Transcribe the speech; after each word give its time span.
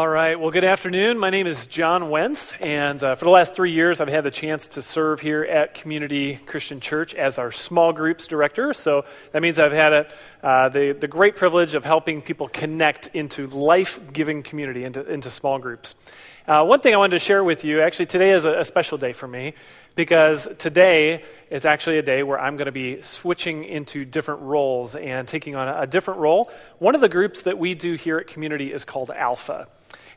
All 0.00 0.08
right. 0.08 0.40
Well, 0.40 0.50
good 0.50 0.64
afternoon. 0.64 1.18
My 1.18 1.28
name 1.28 1.46
is 1.46 1.66
John 1.66 2.08
Wentz, 2.08 2.58
and 2.62 3.02
uh, 3.02 3.16
for 3.16 3.26
the 3.26 3.30
last 3.30 3.54
three 3.54 3.72
years, 3.72 4.00
I've 4.00 4.08
had 4.08 4.24
the 4.24 4.30
chance 4.30 4.66
to 4.68 4.80
serve 4.80 5.20
here 5.20 5.42
at 5.42 5.74
Community 5.74 6.36
Christian 6.46 6.80
Church 6.80 7.14
as 7.14 7.38
our 7.38 7.52
small 7.52 7.92
groups 7.92 8.26
director. 8.26 8.72
So 8.72 9.04
that 9.32 9.42
means 9.42 9.58
I've 9.58 9.72
had 9.72 9.92
a, 9.92 10.06
uh, 10.42 10.68
the, 10.70 10.96
the 10.98 11.06
great 11.06 11.36
privilege 11.36 11.74
of 11.74 11.84
helping 11.84 12.22
people 12.22 12.48
connect 12.48 13.08
into 13.08 13.46
life 13.48 14.00
giving 14.10 14.42
community, 14.42 14.84
into, 14.84 15.06
into 15.06 15.28
small 15.28 15.58
groups. 15.58 15.94
Uh, 16.48 16.64
one 16.64 16.80
thing 16.80 16.94
I 16.94 16.96
wanted 16.96 17.12
to 17.12 17.18
share 17.18 17.44
with 17.44 17.62
you 17.62 17.82
actually, 17.82 18.06
today 18.06 18.30
is 18.30 18.46
a, 18.46 18.60
a 18.60 18.64
special 18.64 18.96
day 18.96 19.12
for 19.12 19.28
me 19.28 19.52
because 19.96 20.48
today 20.56 21.24
is 21.50 21.66
actually 21.66 21.98
a 21.98 22.02
day 22.02 22.22
where 22.22 22.40
I'm 22.40 22.56
going 22.56 22.66
to 22.66 22.72
be 22.72 23.02
switching 23.02 23.64
into 23.64 24.06
different 24.06 24.40
roles 24.40 24.96
and 24.96 25.28
taking 25.28 25.56
on 25.56 25.68
a, 25.68 25.82
a 25.82 25.86
different 25.86 26.20
role. 26.20 26.50
One 26.78 26.94
of 26.94 27.02
the 27.02 27.08
groups 27.10 27.42
that 27.42 27.58
we 27.58 27.74
do 27.74 27.96
here 27.96 28.16
at 28.16 28.28
Community 28.28 28.72
is 28.72 28.86
called 28.86 29.10
Alpha. 29.10 29.68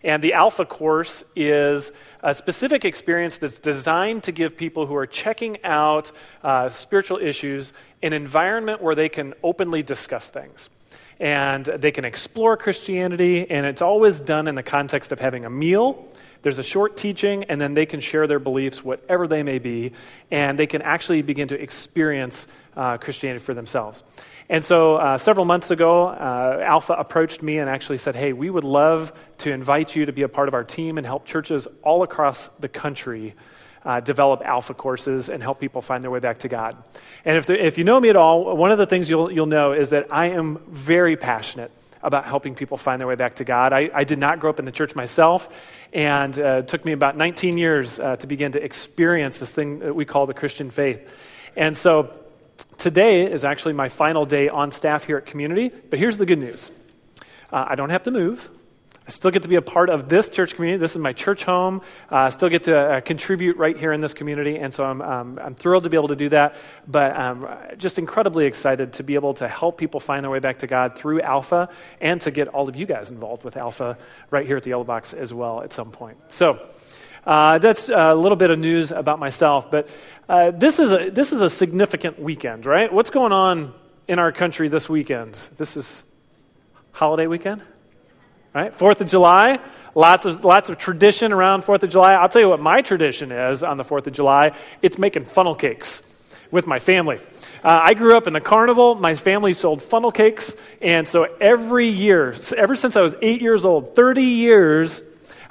And 0.03 0.21
the 0.21 0.33
Alpha 0.33 0.65
course 0.65 1.23
is 1.35 1.91
a 2.21 2.33
specific 2.33 2.85
experience 2.85 3.37
that's 3.37 3.59
designed 3.59 4.23
to 4.23 4.31
give 4.31 4.57
people 4.57 4.85
who 4.85 4.95
are 4.95 5.07
checking 5.07 5.63
out 5.63 6.11
uh, 6.43 6.69
spiritual 6.69 7.17
issues 7.17 7.73
an 8.01 8.13
environment 8.13 8.81
where 8.81 8.95
they 8.95 9.09
can 9.09 9.33
openly 9.43 9.81
discuss 9.83 10.29
things. 10.29 10.69
And 11.19 11.65
they 11.65 11.91
can 11.91 12.05
explore 12.05 12.57
Christianity, 12.57 13.49
and 13.49 13.65
it's 13.65 13.81
always 13.81 14.19
done 14.19 14.47
in 14.47 14.55
the 14.55 14.63
context 14.63 15.11
of 15.11 15.19
having 15.19 15.45
a 15.45 15.49
meal. 15.49 16.07
There's 16.43 16.59
a 16.59 16.63
short 16.63 16.97
teaching, 16.97 17.45
and 17.45 17.59
then 17.59 17.73
they 17.73 17.85
can 17.85 18.01
share 18.01 18.27
their 18.27 18.37
beliefs, 18.37 18.83
whatever 18.83 19.27
they 19.27 19.43
may 19.43 19.59
be, 19.59 19.93
and 20.29 20.59
they 20.59 20.67
can 20.67 20.81
actually 20.81 21.21
begin 21.21 21.47
to 21.47 21.59
experience 21.59 22.47
uh, 22.75 22.97
Christianity 22.97 23.43
for 23.43 23.53
themselves. 23.53 24.03
And 24.49 24.63
so 24.63 24.95
uh, 24.97 25.17
several 25.17 25.45
months 25.45 25.71
ago, 25.71 26.07
uh, 26.07 26.59
Alpha 26.61 26.93
approached 26.93 27.41
me 27.41 27.59
and 27.59 27.69
actually 27.69 27.97
said, 27.97 28.15
Hey, 28.15 28.33
we 28.33 28.49
would 28.49 28.65
love 28.65 29.13
to 29.39 29.51
invite 29.51 29.95
you 29.95 30.05
to 30.05 30.11
be 30.11 30.23
a 30.23 30.27
part 30.27 30.49
of 30.49 30.53
our 30.53 30.65
team 30.65 30.97
and 30.97 31.07
help 31.07 31.25
churches 31.25 31.67
all 31.81 32.03
across 32.03 32.49
the 32.49 32.67
country 32.67 33.35
uh, 33.85 33.99
develop 34.01 34.41
Alpha 34.43 34.73
courses 34.73 35.29
and 35.29 35.41
help 35.41 35.59
people 35.59 35.81
find 35.81 36.03
their 36.03 36.11
way 36.11 36.19
back 36.19 36.39
to 36.39 36.49
God. 36.49 36.75
And 37.25 37.37
if, 37.37 37.49
if 37.49 37.77
you 37.77 37.83
know 37.83 37.99
me 37.99 38.09
at 38.09 38.15
all, 38.15 38.55
one 38.55 38.71
of 38.71 38.77
the 38.77 38.85
things 38.85 39.09
you'll, 39.09 39.31
you'll 39.31 39.45
know 39.45 39.71
is 39.71 39.91
that 39.91 40.07
I 40.11 40.27
am 40.27 40.59
very 40.67 41.15
passionate 41.15 41.71
about 42.03 42.25
helping 42.25 42.53
people 42.53 42.77
find 42.77 42.99
their 42.99 43.07
way 43.07 43.15
back 43.15 43.35
to 43.35 43.43
God. 43.43 43.73
I, 43.73 43.89
I 43.93 44.03
did 44.03 44.19
not 44.19 44.39
grow 44.39 44.49
up 44.49 44.59
in 44.59 44.65
the 44.65 44.71
church 44.71 44.95
myself, 44.95 45.55
and 45.91 46.37
uh, 46.37 46.59
it 46.59 46.67
took 46.67 46.85
me 46.85 46.91
about 46.91 47.17
19 47.17 47.57
years 47.57 47.99
uh, 47.99 48.15
to 48.17 48.27
begin 48.27 48.51
to 48.51 48.63
experience 48.63 49.39
this 49.39 49.53
thing 49.53 49.79
that 49.79 49.95
we 49.95 50.05
call 50.05 50.25
the 50.25 50.33
Christian 50.33 50.69
faith. 50.69 51.11
And 51.55 51.75
so, 51.75 52.13
Today 52.77 53.31
is 53.31 53.45
actually 53.45 53.73
my 53.73 53.89
final 53.89 54.25
day 54.25 54.49
on 54.49 54.71
staff 54.71 55.03
here 55.03 55.17
at 55.17 55.25
Community, 55.25 55.71
but 55.89 55.99
here's 55.99 56.17
the 56.17 56.25
good 56.25 56.39
news 56.39 56.71
uh, 57.51 57.65
I 57.69 57.75
don't 57.75 57.89
have 57.89 58.03
to 58.03 58.11
move. 58.11 58.49
I 59.05 59.09
still 59.09 59.31
get 59.31 59.43
to 59.43 59.49
be 59.49 59.55
a 59.55 59.61
part 59.61 59.89
of 59.89 60.07
this 60.07 60.29
church 60.29 60.55
community. 60.55 60.79
This 60.79 60.91
is 60.91 60.97
my 60.97 61.11
church 61.11 61.43
home. 61.43 61.81
Uh, 62.09 62.15
I 62.15 62.29
still 62.29 62.47
get 62.47 62.63
to 62.63 62.77
uh, 62.77 63.01
contribute 63.01 63.57
right 63.57 63.77
here 63.77 63.91
in 63.91 63.99
this 63.99 64.13
community, 64.13 64.57
and 64.57 64.73
so 64.73 64.85
I'm, 64.85 65.01
um, 65.01 65.39
I'm 65.43 65.55
thrilled 65.55 65.83
to 65.83 65.89
be 65.89 65.97
able 65.97 66.07
to 66.07 66.15
do 66.15 66.29
that. 66.29 66.55
But 66.87 67.13
I'm 67.13 67.45
just 67.77 67.99
incredibly 67.99 68.45
excited 68.45 68.93
to 68.93 69.03
be 69.03 69.15
able 69.15 69.33
to 69.35 69.47
help 69.49 69.77
people 69.77 69.99
find 69.99 70.23
their 70.23 70.29
way 70.29 70.39
back 70.39 70.59
to 70.59 70.67
God 70.67 70.95
through 70.95 71.19
Alpha 71.21 71.67
and 71.99 72.21
to 72.21 72.31
get 72.31 72.47
all 72.47 72.69
of 72.69 72.77
you 72.77 72.85
guys 72.85 73.11
involved 73.11 73.43
with 73.43 73.57
Alpha 73.57 73.97
right 74.31 74.45
here 74.47 74.55
at 74.55 74.63
the 74.63 74.69
Yellow 74.69 74.85
Box 74.85 75.11
as 75.11 75.33
well 75.33 75.61
at 75.61 75.73
some 75.73 75.91
point. 75.91 76.17
So, 76.29 76.65
uh, 77.25 77.57
that's 77.57 77.89
a 77.89 78.13
little 78.13 78.35
bit 78.37 78.51
of 78.51 78.59
news 78.59 78.91
about 78.91 79.19
myself, 79.19 79.71
but 79.71 79.89
uh, 80.27 80.51
this, 80.51 80.79
is 80.79 80.91
a, 80.91 81.09
this 81.09 81.31
is 81.31 81.41
a 81.41 81.49
significant 81.49 82.19
weekend, 82.19 82.65
right? 82.65 82.91
What's 82.91 83.11
going 83.11 83.31
on 83.31 83.73
in 84.07 84.19
our 84.19 84.31
country 84.31 84.67
this 84.67 84.89
weekend? 84.89 85.35
This 85.57 85.77
is 85.77 86.03
holiday 86.91 87.27
weekend, 87.27 87.61
right? 88.53 88.73
Fourth 88.73 89.01
of 89.01 89.07
July. 89.07 89.59
Lots 89.95 90.25
of, 90.25 90.43
lots 90.43 90.69
of 90.69 90.77
tradition 90.77 91.31
around 91.31 91.63
Fourth 91.63 91.83
of 91.83 91.89
July. 91.89 92.13
I'll 92.13 92.29
tell 92.29 92.41
you 92.41 92.49
what 92.49 92.59
my 92.59 92.81
tradition 92.81 93.31
is 93.31 93.61
on 93.63 93.77
the 93.77 93.83
Fourth 93.83 94.07
of 94.07 94.13
July 94.13 94.55
it's 94.81 94.97
making 94.97 95.25
funnel 95.25 95.55
cakes 95.55 96.01
with 96.49 96.67
my 96.67 96.79
family. 96.79 97.19
Uh, 97.63 97.79
I 97.83 97.93
grew 97.93 98.15
up 98.15 98.27
in 98.27 98.33
the 98.33 98.41
carnival. 98.41 98.95
My 98.95 99.13
family 99.15 99.53
sold 99.53 99.81
funnel 99.81 100.11
cakes. 100.11 100.55
And 100.81 101.07
so 101.07 101.23
every 101.41 101.87
year, 101.87 102.35
ever 102.55 102.75
since 102.75 102.95
I 102.95 103.01
was 103.01 103.15
eight 103.21 103.41
years 103.41 103.65
old, 103.65 103.95
30 103.95 104.21
years, 104.21 105.01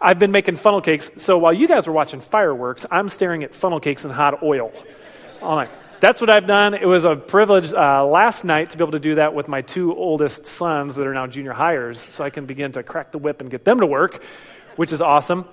I've 0.00 0.18
been 0.18 0.30
making 0.32 0.56
funnel 0.56 0.80
cakes. 0.80 1.10
So 1.16 1.38
while 1.38 1.52
you 1.52 1.66
guys 1.66 1.86
were 1.86 1.92
watching 1.92 2.20
fireworks, 2.20 2.86
I'm 2.90 3.08
staring 3.08 3.42
at 3.42 3.54
funnel 3.54 3.80
cakes 3.80 4.04
in 4.04 4.10
hot 4.10 4.42
oil 4.42 4.72
all 5.40 5.56
night. 5.56 5.70
That's 6.02 6.20
what 6.20 6.30
I've 6.30 6.48
done. 6.48 6.74
It 6.74 6.88
was 6.88 7.04
a 7.04 7.14
privilege 7.14 7.72
uh, 7.72 8.04
last 8.04 8.44
night 8.44 8.70
to 8.70 8.76
be 8.76 8.82
able 8.82 8.90
to 8.90 8.98
do 8.98 9.14
that 9.14 9.34
with 9.34 9.46
my 9.46 9.62
two 9.62 9.94
oldest 9.94 10.46
sons 10.46 10.96
that 10.96 11.06
are 11.06 11.14
now 11.14 11.28
junior 11.28 11.52
hires, 11.52 12.00
so 12.00 12.24
I 12.24 12.30
can 12.30 12.44
begin 12.44 12.72
to 12.72 12.82
crack 12.82 13.12
the 13.12 13.18
whip 13.18 13.40
and 13.40 13.48
get 13.48 13.64
them 13.64 13.78
to 13.78 13.86
work, 13.86 14.20
which 14.74 14.90
is 14.90 15.00
awesome. 15.00 15.44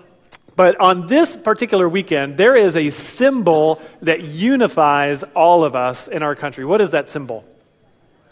But 0.56 0.82
on 0.82 1.06
this 1.06 1.36
particular 1.36 1.88
weekend, 1.88 2.38
there 2.38 2.56
is 2.56 2.76
a 2.78 2.90
symbol 2.90 3.80
that 4.02 4.24
unifies 4.24 5.22
all 5.36 5.64
of 5.64 5.76
us 5.76 6.08
in 6.08 6.24
our 6.24 6.34
country. 6.34 6.66
What 6.66 6.81
is 6.81 6.90
that 6.92 7.12
symbol? 7.12 7.46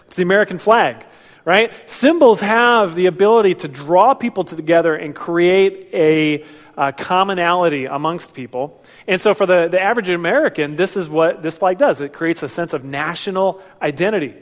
It's 0.08 0.16
the 0.16 0.24
American 0.24 0.58
flag 0.58 1.06
right? 1.48 1.72
Symbols 1.86 2.42
have 2.42 2.94
the 2.94 3.06
ability 3.06 3.56
to 3.56 3.70
draw 3.70 4.14
people 4.14 4.44
together 4.44 4.94
and 4.94 5.16
create 5.16 5.88
a, 5.94 6.44
a 6.76 6.92
commonality 6.92 7.86
amongst 7.86 8.34
people. 8.34 8.84
And 9.08 9.22
so, 9.22 9.34
for 9.34 9.46
the, 9.46 9.70
the 9.70 9.82
average 9.82 10.10
American, 10.10 10.76
this 10.76 10.98
is 10.98 11.08
what 11.08 11.42
this 11.42 11.58
flag 11.58 11.78
does 11.78 12.02
it 12.02 12.14
creates 12.14 12.44
a 12.44 12.50
sense 12.50 12.74
of 12.74 12.84
national 12.84 13.62
identity. 13.82 14.34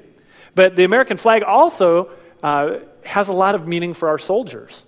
But 0.55 0.75
the 0.75 0.85
American 0.85 1.17
flag 1.17 1.43
also 1.43 2.09
uh, 2.41 2.79
has 3.03 3.27
a 3.27 3.33
lot 3.33 3.55
of 3.55 3.67
meaning 3.67 3.93
for 3.93 4.09
our 4.09 4.17
soldiers, 4.17 4.83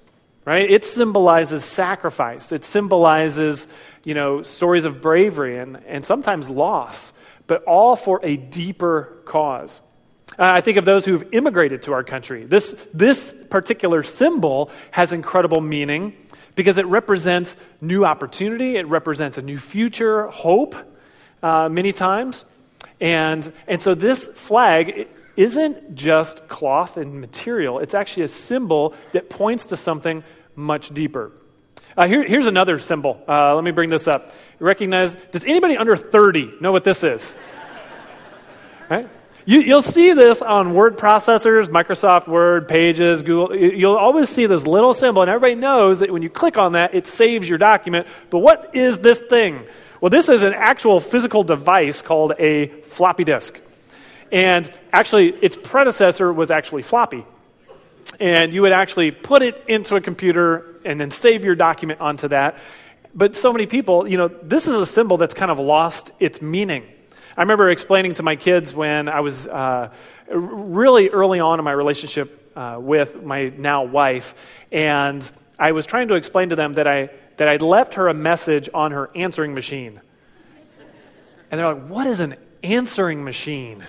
right? 0.45 0.69
It 0.69 0.83
symbolizes 0.85 1.63
sacrifice, 1.63 2.51
it 2.51 2.65
symbolizes, 2.65 3.67
you 4.03 4.13
know, 4.13 4.41
stories 4.41 4.85
of 4.85 5.01
bravery 5.01 5.59
and, 5.59 5.77
and 5.85 6.03
sometimes 6.03 6.49
loss, 6.49 7.13
but 7.45 7.63
all 7.65 7.95
for 7.95 8.19
a 8.23 8.37
deeper 8.37 9.21
cause. 9.25 9.81
Uh, 10.31 10.43
I 10.43 10.61
think 10.61 10.77
of 10.77 10.85
those 10.85 11.05
who've 11.05 11.33
immigrated 11.33 11.83
to 11.83 11.93
our 11.93 12.03
country. 12.03 12.43
This, 12.43 12.73
this 12.93 13.33
particular 13.49 14.03
symbol 14.03 14.71
has 14.91 15.13
incredible 15.13 15.61
meaning 15.61 16.13
because 16.57 16.79
it 16.79 16.85
represents 16.87 17.55
new 17.79 18.03
opportunity, 18.03 18.75
it 18.75 18.87
represents 18.87 19.37
a 19.37 19.41
new 19.41 19.59
future, 19.59 20.27
hope, 20.27 20.75
uh, 21.41 21.69
many 21.69 21.93
times. 21.93 22.43
And, 22.99 23.49
and 23.67 23.79
so 23.79 23.93
this 23.95 24.27
flag 24.27 25.07
isn't 25.37 25.93
just 25.95 26.49
cloth 26.49 26.97
and 26.97 27.21
material, 27.21 27.79
it's 27.79 27.93
actually 27.93 28.23
a 28.23 28.27
symbol 28.27 28.95
that 29.13 29.29
points 29.29 29.67
to 29.67 29.77
something 29.77 30.23
much 30.55 30.89
deeper. 30.89 31.31
Uh, 31.95 32.07
here, 32.07 32.23
here's 32.23 32.47
another 32.47 32.79
symbol. 32.79 33.23
Uh, 33.27 33.55
let 33.55 33.63
me 33.63 33.71
bring 33.71 33.89
this 33.89 34.07
up. 34.07 34.33
You 34.59 34.65
recognize, 34.65 35.15
does 35.15 35.45
anybody 35.45 35.77
under 35.77 35.95
30 35.95 36.55
know 36.59 36.71
what 36.71 36.83
this 36.83 37.03
is? 37.03 37.33
right? 38.89 39.07
You, 39.47 39.63
will 39.73 39.81
see 39.81 40.11
this 40.11 40.41
on 40.41 40.73
word 40.73 40.97
processors, 40.97 41.69
Microsoft 41.69 42.27
Word, 42.27 42.67
Pages, 42.67 43.23
Google. 43.23 43.55
You'll 43.55 43.95
always 43.95 44.27
see 44.27 44.45
this 44.45 44.67
little 44.67 44.93
symbol, 44.93 45.21
and 45.21 45.31
everybody 45.31 45.55
knows 45.55 45.99
that 45.99 46.11
when 46.11 46.21
you 46.21 46.29
click 46.29 46.57
on 46.57 46.73
that, 46.73 46.93
it 46.93 47.07
saves 47.07 47.47
your 47.47 47.57
document. 47.57 48.07
But 48.29 48.39
what 48.39 48.75
is 48.75 48.99
this 48.99 49.21
thing? 49.21 49.65
Well, 50.01 50.09
this 50.09 50.27
is 50.27 50.43
an 50.43 50.53
actual 50.53 50.99
physical 50.99 51.45
device 51.45 52.01
called 52.01 52.33
a 52.37 52.67
floppy 52.81 53.23
disk. 53.23 53.57
And 54.33 54.69
actually, 54.91 55.29
its 55.29 55.55
predecessor 55.55 56.33
was 56.33 56.51
actually 56.51 56.81
floppy. 56.81 57.23
And 58.19 58.53
you 58.53 58.63
would 58.63 58.73
actually 58.73 59.11
put 59.11 59.43
it 59.43 59.63
into 59.69 59.95
a 59.95 60.01
computer 60.01 60.77
and 60.83 60.99
then 60.99 61.09
save 61.09 61.45
your 61.45 61.55
document 61.55 62.01
onto 62.01 62.27
that. 62.27 62.57
But 63.15 63.33
so 63.33 63.53
many 63.53 63.65
people, 63.65 64.09
you 64.09 64.17
know, 64.17 64.27
this 64.27 64.67
is 64.67 64.73
a 64.73 64.85
symbol 64.85 65.15
that's 65.15 65.33
kind 65.33 65.51
of 65.51 65.57
lost 65.57 66.11
its 66.19 66.41
meaning. 66.41 66.83
I 67.37 67.41
remember 67.41 67.69
explaining 67.69 68.15
to 68.15 68.23
my 68.23 68.35
kids 68.35 68.73
when 68.73 69.07
I 69.07 69.19
was 69.19 69.45
uh, 69.45 69.93
really 70.27 71.09
early 71.09 71.39
on 71.39 71.59
in 71.59 71.65
my 71.65 71.71
relationship 71.71 72.51
uh, 72.57 72.79
with 72.81 73.21
my 73.21 73.49
now 73.55 73.83
wife, 73.83 74.33
and 74.71 75.31
I 75.59 75.71
was 75.73 75.85
trying 75.85 76.07
to 76.07 76.15
explain 76.15 76.49
to 76.49 76.55
them 76.55 76.73
that 76.73 76.87
I 76.87 77.11
that 77.37 77.47
I'd 77.47 77.61
left 77.61 77.93
her 77.93 78.07
a 78.07 78.13
message 78.15 78.71
on 78.73 78.89
her 78.89 79.11
answering 79.15 79.53
machine. 79.53 80.01
And 81.51 81.59
they're 81.59 81.75
like, 81.75 81.87
"What 81.87 82.07
is 82.07 82.21
an 82.21 82.37
answering 82.63 83.23
machine?" 83.23 83.83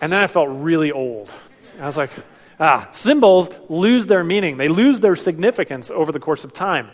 And 0.00 0.10
then 0.10 0.20
I 0.20 0.26
felt 0.26 0.48
really 0.50 0.90
old. 0.90 1.30
I 1.78 1.84
was 1.84 1.98
like, 1.98 2.10
"Ah, 2.58 2.88
symbols 2.92 3.50
lose 3.68 4.06
their 4.06 4.24
meaning. 4.24 4.56
They 4.56 4.68
lose 4.68 5.00
their 5.00 5.14
significance 5.14 5.90
over 5.90 6.10
the 6.10 6.20
course 6.20 6.42
of 6.42 6.54
time." 6.54 6.88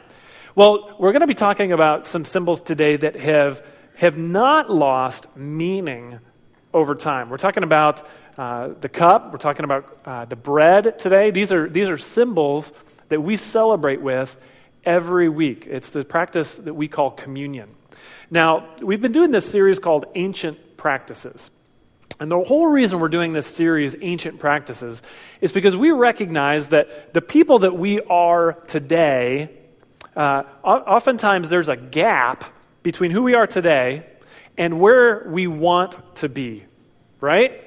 Well, 0.56 0.97
we're 0.99 1.12
going 1.12 1.20
to 1.20 1.29
be 1.29 1.35
talking 1.35 1.70
about 1.70 2.05
some 2.05 2.25
symbols 2.25 2.62
today 2.62 2.97
that 2.97 3.14
have 3.14 3.64
have 3.96 4.17
not 4.17 4.70
lost 4.70 5.37
meaning 5.37 6.19
over 6.73 6.94
time. 6.94 7.31
We're 7.31 7.37
talking 7.37 7.62
about 7.62 8.02
uh, 8.37 8.70
the 8.81 8.88
cup, 8.88 9.32
we're 9.32 9.38
talking 9.38 9.64
about 9.64 9.99
uh, 10.05 10.25
the 10.25 10.37
bread 10.37 10.99
today. 10.99 11.31
These 11.31 11.52
are, 11.52 11.69
these 11.69 11.88
are 11.88 11.99
symbols 11.99 12.73
that 13.08 13.20
we 13.20 13.37
celebrate 13.37 14.00
with 14.02 14.37
every 14.85 15.29
week. 15.29 15.67
It's 15.69 15.91
the 15.91 16.05
practice 16.05 16.56
that 16.56 16.75
we 16.75 16.88
call 16.88 17.12
communion. 17.12 17.70
Now, 18.31 18.75
we've 18.82 19.00
been 19.00 19.12
doing 19.12 19.31
this 19.31 19.49
series 19.49 19.79
called 19.79 20.06
Ancient 20.14 20.76
Practices. 20.76 21.50
And 22.20 22.31
the 22.31 22.40
whole 22.40 22.67
reason 22.67 23.00
we're 23.00 23.08
doing 23.08 23.32
this 23.32 23.47
series, 23.47 23.97
Ancient 24.00 24.38
Practices, 24.38 25.02
is 25.40 25.52
because 25.52 25.76
we 25.76 25.90
recognize 25.90 26.69
that 26.69 27.12
the 27.12 27.20
people 27.20 27.61
that 27.61 27.76
we 27.76 28.00
are 28.00 28.52
today, 28.67 29.50
uh, 30.17 30.44
oftentimes 30.62 31.50
there's 31.50 31.69
a 31.69 31.76
gap 31.76 32.44
between 32.84 33.10
who 33.10 33.22
we 33.22 33.34
are 33.34 33.48
today 33.48 34.06
and 34.56 34.78
where 34.78 35.26
we 35.28 35.48
want 35.48 35.98
to 36.16 36.28
be, 36.28 36.62
right? 37.20 37.60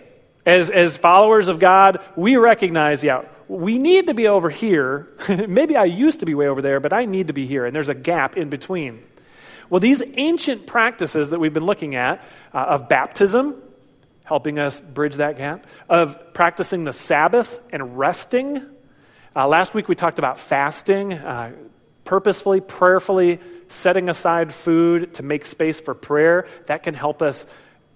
As, 0.45 0.69
as 0.69 0.95
followers 0.95 1.49
of 1.49 1.59
God, 1.59 2.01
we 2.15 2.37
recognize, 2.37 3.03
yeah, 3.03 3.25
we 3.49 3.79
need 3.79 4.07
to 4.07 4.13
be 4.13 4.27
over 4.27 4.49
here. 4.49 5.09
Maybe 5.29 5.75
I 5.75 5.85
used 5.85 6.21
to 6.21 6.25
be 6.25 6.35
way 6.35 6.47
over 6.47 6.61
there, 6.61 6.79
but 6.79 6.93
I 6.93 7.03
need 7.05 7.27
to 7.27 7.33
be 7.33 7.45
here, 7.45 7.65
and 7.65 7.75
there's 7.75 7.89
a 7.89 7.95
gap 7.95 8.37
in 8.37 8.49
between. 8.49 9.03
Well, 9.69 9.81
these 9.81 10.01
ancient 10.13 10.67
practices 10.67 11.31
that 11.31 11.39
we've 11.39 11.53
been 11.53 11.65
looking 11.65 11.95
at 11.95 12.23
uh, 12.53 12.59
of 12.59 12.87
baptism, 12.87 13.61
helping 14.23 14.59
us 14.59 14.79
bridge 14.79 15.15
that 15.15 15.35
gap, 15.37 15.65
of 15.89 16.33
practicing 16.33 16.83
the 16.83 16.93
Sabbath 16.93 17.59
and 17.73 17.97
resting. 17.97 18.65
Uh, 19.35 19.47
last 19.47 19.73
week 19.73 19.89
we 19.89 19.95
talked 19.95 20.19
about 20.19 20.39
fasting, 20.39 21.13
uh, 21.13 21.51
purposefully, 22.07 22.61
prayerfully 22.61 23.39
setting 23.67 24.07
aside 24.07 24.53
food 24.53 25.13
to 25.15 25.23
make 25.23 25.45
space 25.45 25.79
for 25.79 25.93
prayer. 25.93 26.47
That 26.67 26.81
can 26.81 26.93
help 26.93 27.21
us 27.21 27.45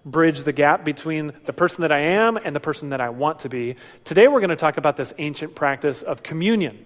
bridge 0.05 0.43
the 0.43 0.51
gap 0.51 0.83
between 0.83 1.31
the 1.45 1.53
person 1.53 1.83
that 1.83 1.93
I 1.93 1.99
am 1.99 2.35
and 2.35 2.53
the 2.53 2.59
person 2.59 2.89
that 2.89 2.99
I 2.99 3.09
want 3.09 3.39
to 3.39 3.49
be. 3.49 3.77
Today 4.03 4.27
we're 4.27 4.41
going 4.41 4.49
to 4.49 4.57
talk 4.57 4.75
about 4.75 4.97
this 4.97 5.13
ancient 5.17 5.55
practice 5.55 6.01
of 6.01 6.23
communion. 6.23 6.85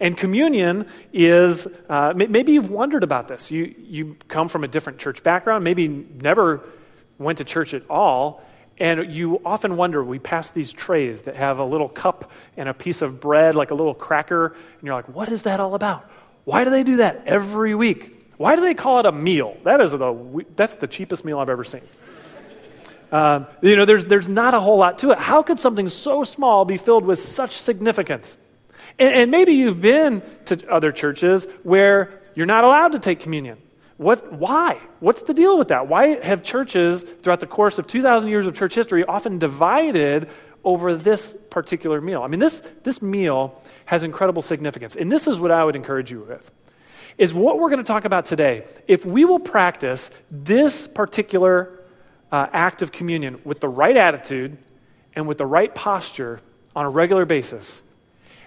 And 0.00 0.16
communion 0.16 0.86
is, 1.12 1.68
uh, 1.90 2.14
maybe 2.16 2.52
you've 2.52 2.70
wondered 2.70 3.04
about 3.04 3.28
this. 3.28 3.50
You, 3.50 3.74
you 3.78 4.16
come 4.28 4.48
from 4.48 4.64
a 4.64 4.68
different 4.68 4.98
church 4.98 5.22
background, 5.22 5.64
maybe 5.64 5.88
never 5.88 6.62
went 7.18 7.38
to 7.38 7.44
church 7.44 7.74
at 7.74 7.82
all, 7.90 8.42
and 8.78 9.12
you 9.12 9.42
often 9.44 9.76
wonder 9.76 10.02
we 10.02 10.18
pass 10.18 10.52
these 10.52 10.72
trays 10.72 11.22
that 11.22 11.36
have 11.36 11.58
a 11.58 11.64
little 11.64 11.90
cup 11.90 12.32
and 12.56 12.66
a 12.66 12.74
piece 12.74 13.02
of 13.02 13.20
bread, 13.20 13.54
like 13.54 13.70
a 13.70 13.74
little 13.74 13.94
cracker, 13.94 14.46
and 14.46 14.82
you're 14.82 14.94
like, 14.94 15.14
what 15.14 15.28
is 15.28 15.42
that 15.42 15.60
all 15.60 15.74
about? 15.74 16.08
Why 16.44 16.64
do 16.64 16.70
they 16.70 16.82
do 16.82 16.96
that 16.96 17.22
every 17.26 17.74
week? 17.74 18.34
Why 18.36 18.56
do 18.56 18.62
they 18.62 18.74
call 18.74 19.00
it 19.00 19.06
a 19.06 19.12
meal? 19.12 19.56
That 19.64 19.80
is 19.80 19.92
the, 19.92 20.44
that's 20.56 20.76
the 20.76 20.88
cheapest 20.88 21.24
meal 21.24 21.38
I've 21.38 21.48
ever 21.48 21.64
seen. 21.64 21.82
Um, 23.12 23.46
you 23.60 23.76
know, 23.76 23.84
there's, 23.84 24.06
there's 24.06 24.28
not 24.28 24.54
a 24.54 24.60
whole 24.60 24.78
lot 24.78 24.98
to 25.00 25.12
it. 25.12 25.18
How 25.18 25.42
could 25.42 25.58
something 25.58 25.88
so 25.88 26.24
small 26.24 26.64
be 26.64 26.78
filled 26.78 27.04
with 27.04 27.20
such 27.20 27.56
significance? 27.56 28.38
And, 28.98 29.14
and 29.14 29.30
maybe 29.30 29.52
you've 29.52 29.80
been 29.80 30.22
to 30.46 30.66
other 30.72 30.90
churches 30.90 31.46
where 31.62 32.20
you're 32.34 32.46
not 32.46 32.64
allowed 32.64 32.92
to 32.92 32.98
take 32.98 33.20
communion. 33.20 33.58
What, 33.98 34.32
why? 34.32 34.80
What's 35.00 35.22
the 35.22 35.34
deal 35.34 35.58
with 35.58 35.68
that? 35.68 35.86
Why 35.86 36.20
have 36.24 36.42
churches, 36.42 37.02
throughout 37.02 37.40
the 37.40 37.46
course 37.46 37.78
of 37.78 37.86
2,000 37.86 38.30
years 38.30 38.46
of 38.46 38.56
church 38.56 38.74
history, 38.74 39.04
often 39.04 39.38
divided 39.38 40.28
over 40.64 40.94
this 40.94 41.34
particular 41.50 42.00
meal? 42.00 42.22
I 42.22 42.28
mean, 42.28 42.40
this, 42.40 42.60
this 42.60 43.02
meal 43.02 43.60
has 43.84 44.04
incredible 44.04 44.42
significance. 44.42 44.96
And 44.96 45.10
this 45.10 45.26
is 45.26 45.38
what 45.38 45.50
I 45.50 45.64
would 45.64 45.76
encourage 45.76 46.10
you 46.10 46.20
with. 46.20 46.50
Is 47.18 47.34
what 47.34 47.58
we're 47.58 47.68
going 47.68 47.82
to 47.82 47.86
talk 47.86 48.04
about 48.04 48.24
today. 48.24 48.64
If 48.88 49.04
we 49.04 49.24
will 49.24 49.38
practice 49.38 50.10
this 50.30 50.86
particular 50.86 51.80
uh, 52.30 52.46
act 52.52 52.80
of 52.80 52.90
communion 52.90 53.40
with 53.44 53.60
the 53.60 53.68
right 53.68 53.96
attitude 53.96 54.56
and 55.14 55.28
with 55.28 55.38
the 55.38 55.46
right 55.46 55.74
posture 55.74 56.40
on 56.74 56.86
a 56.86 56.90
regular 56.90 57.26
basis, 57.26 57.82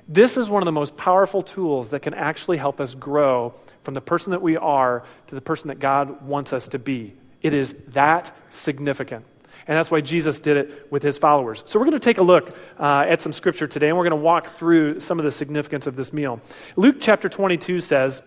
this 0.08 0.38
is 0.38 0.50
one 0.50 0.62
of 0.62 0.66
the 0.66 0.72
most 0.72 0.98
powerful 0.98 1.42
tools 1.42 1.90
that 1.90 2.02
can 2.02 2.14
actually 2.14 2.58
help 2.58 2.80
us 2.80 2.94
grow 2.94 3.54
from 3.84 3.94
the 3.94 4.02
person 4.02 4.32
that 4.32 4.42
we 4.42 4.56
are 4.56 5.04
to 5.28 5.36
the 5.36 5.42
person 5.42 5.70
that 5.70 5.80
God 5.80 6.22
wants 6.24 6.54
us 6.54 6.68
to 6.70 6.80
be. 6.80 7.14
It 7.42 7.54
is 7.54 7.74
that 7.90 8.36
significant. 8.50 9.26
And 9.68 9.78
that's 9.78 9.90
why 9.90 10.02
Jesus 10.02 10.40
did 10.40 10.58
it 10.58 10.92
with 10.92 11.02
his 11.02 11.18
followers. 11.18 11.64
So, 11.66 11.80
we're 11.80 11.86
going 11.86 12.00
to 12.00 12.00
take 12.00 12.20
a 12.20 12.24
look 12.24 12.56
uh, 12.80 13.06
at 13.08 13.22
some 13.22 13.34
scripture 13.34 13.68
today, 13.68 13.90
and 13.90 13.98
we're 13.98 14.04
going 14.04 14.12
to 14.12 14.24
walk 14.24 14.50
through 14.50 15.00
some 15.00 15.20
of 15.20 15.26
the 15.26 15.32
significance 15.32 15.88
of 15.88 15.96
this 15.96 16.14
meal. 16.14 16.40
Luke 16.76 16.98
chapter 17.00 17.30
22 17.30 17.80
says, 17.80 18.22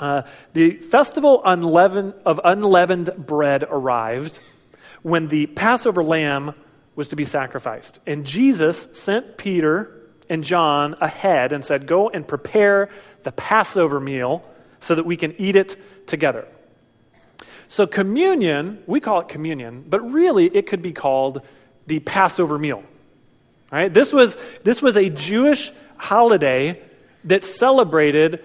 uh, 0.00 0.22
The 0.54 0.72
festival 0.72 1.42
unleavened, 1.44 2.14
of 2.26 2.40
unleavened 2.42 3.10
bread 3.16 3.64
arrived 3.68 4.40
when 5.02 5.28
the 5.28 5.46
Passover 5.46 6.02
lamb 6.02 6.54
was 6.94 7.08
to 7.08 7.16
be 7.16 7.24
sacrificed. 7.24 7.98
And 8.06 8.26
Jesus 8.26 8.98
sent 8.98 9.36
Peter 9.36 10.00
and 10.28 10.44
John 10.44 10.94
ahead 11.00 11.52
and 11.52 11.64
said, 11.64 11.86
Go 11.86 12.08
and 12.08 12.26
prepare 12.26 12.90
the 13.22 13.32
Passover 13.32 14.00
meal 14.00 14.44
so 14.80 14.94
that 14.94 15.04
we 15.04 15.16
can 15.16 15.34
eat 15.40 15.56
it 15.56 15.76
together. 16.06 16.46
So, 17.72 17.86
communion, 17.86 18.82
we 18.86 19.00
call 19.00 19.22
it 19.22 19.28
communion, 19.28 19.82
but 19.88 20.00
really 20.12 20.44
it 20.44 20.66
could 20.66 20.82
be 20.82 20.92
called 20.92 21.40
the 21.86 22.00
Passover 22.00 22.58
meal. 22.58 22.82
Right? 23.70 23.90
This, 23.90 24.12
was, 24.12 24.36
this 24.62 24.82
was 24.82 24.98
a 24.98 25.08
Jewish 25.08 25.72
holiday 25.96 26.82
that 27.24 27.44
celebrated 27.44 28.44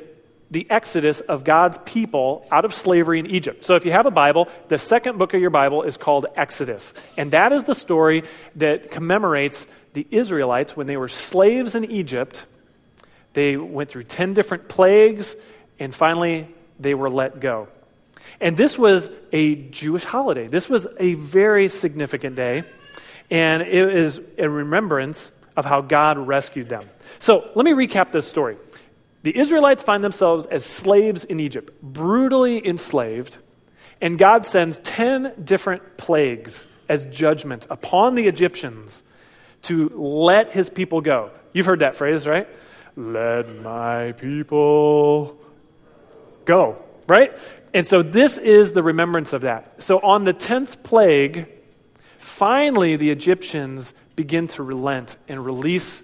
the 0.50 0.66
exodus 0.72 1.20
of 1.20 1.44
God's 1.44 1.78
people 1.80 2.48
out 2.50 2.64
of 2.64 2.74
slavery 2.74 3.20
in 3.20 3.26
Egypt. 3.26 3.66
So 3.66 3.76
if 3.76 3.84
you 3.84 3.92
have 3.92 4.06
a 4.06 4.12
Bible, 4.12 4.48
the 4.70 4.78
second 4.78 5.18
book 5.18 5.34
of 5.34 5.42
your 5.42 5.50
Bible 5.50 5.84
is 5.84 5.98
called 5.98 6.28
Exodus. 6.38 6.94
And 7.18 7.32
that 7.32 7.52
is 7.52 7.66
the 7.66 7.76
story 7.76 8.24
that 8.56 8.92
commemorates 8.92 9.68
the 9.92 10.08
Israelites 10.10 10.78
when 10.78 10.88
they 10.88 10.96
were 10.96 11.10
slaves 11.10 11.76
in 11.76 11.84
Egypt. 11.84 12.46
They 13.34 13.58
went 13.58 13.90
through 13.90 14.06
10 14.06 14.34
different 14.36 14.70
plagues, 14.70 15.36
and 15.80 15.94
finally 15.94 16.48
they 16.80 16.94
were 16.94 17.10
let 17.10 17.42
go. 17.42 17.68
And 18.40 18.56
this 18.56 18.78
was 18.78 19.10
a 19.32 19.56
Jewish 19.56 20.04
holiday. 20.04 20.48
This 20.48 20.70
was 20.70 20.88
a 21.00 21.14
very 21.16 21.68
significant 21.68 22.36
day, 22.36 22.64
and 23.30 23.62
it 23.62 23.96
is 23.96 24.22
a 24.38 24.50
remembrance 24.50 25.32
of 25.56 25.66
how 25.66 25.82
God 25.82 26.18
rescued 26.18 26.70
them. 26.70 26.88
So 27.20 27.50
let 27.56 27.66
me 27.66 27.72
recap 27.72 28.12
this 28.12 28.28
story. 28.28 28.58
The 29.24 29.38
Israelites 29.38 29.84
find 29.84 30.04
themselves 30.04 30.46
as 30.46 30.64
slaves 30.64 31.26
in 31.26 31.40
Egypt, 31.40 31.74
brutally 31.82 32.66
enslaved, 32.66 33.40
and 34.00 34.18
God 34.18 34.46
sends 34.46 34.80
10 34.80 35.34
different 35.44 35.98
plagues 35.98 36.68
as 36.88 37.06
judgment 37.06 37.66
upon 37.70 38.16
the 38.16 38.28
Egyptians 38.28 39.04
to 39.64 39.90
let 39.96 40.54
his 40.54 40.70
people 40.70 41.02
go. 41.02 41.32
You've 41.52 41.66
heard 41.66 41.80
that 41.80 41.96
phrase, 41.96 42.28
right? 42.28 42.48
Let 42.96 43.62
my 43.62 44.14
people 44.14 45.38
go, 46.46 46.78
right? 47.08 47.36
And 47.78 47.86
so 47.86 48.02
this 48.02 48.40
is 48.40 48.72
the 48.72 48.82
remembrance 48.82 49.34
of 49.34 49.42
that. 49.42 49.84
So 49.84 50.00
on 50.00 50.24
the 50.24 50.34
10th 50.34 50.82
plague, 50.82 51.48
finally 52.18 52.96
the 52.96 53.12
Egyptians 53.12 53.94
begin 54.16 54.48
to 54.48 54.64
relent 54.64 55.16
and 55.30 55.46
release 55.46 56.02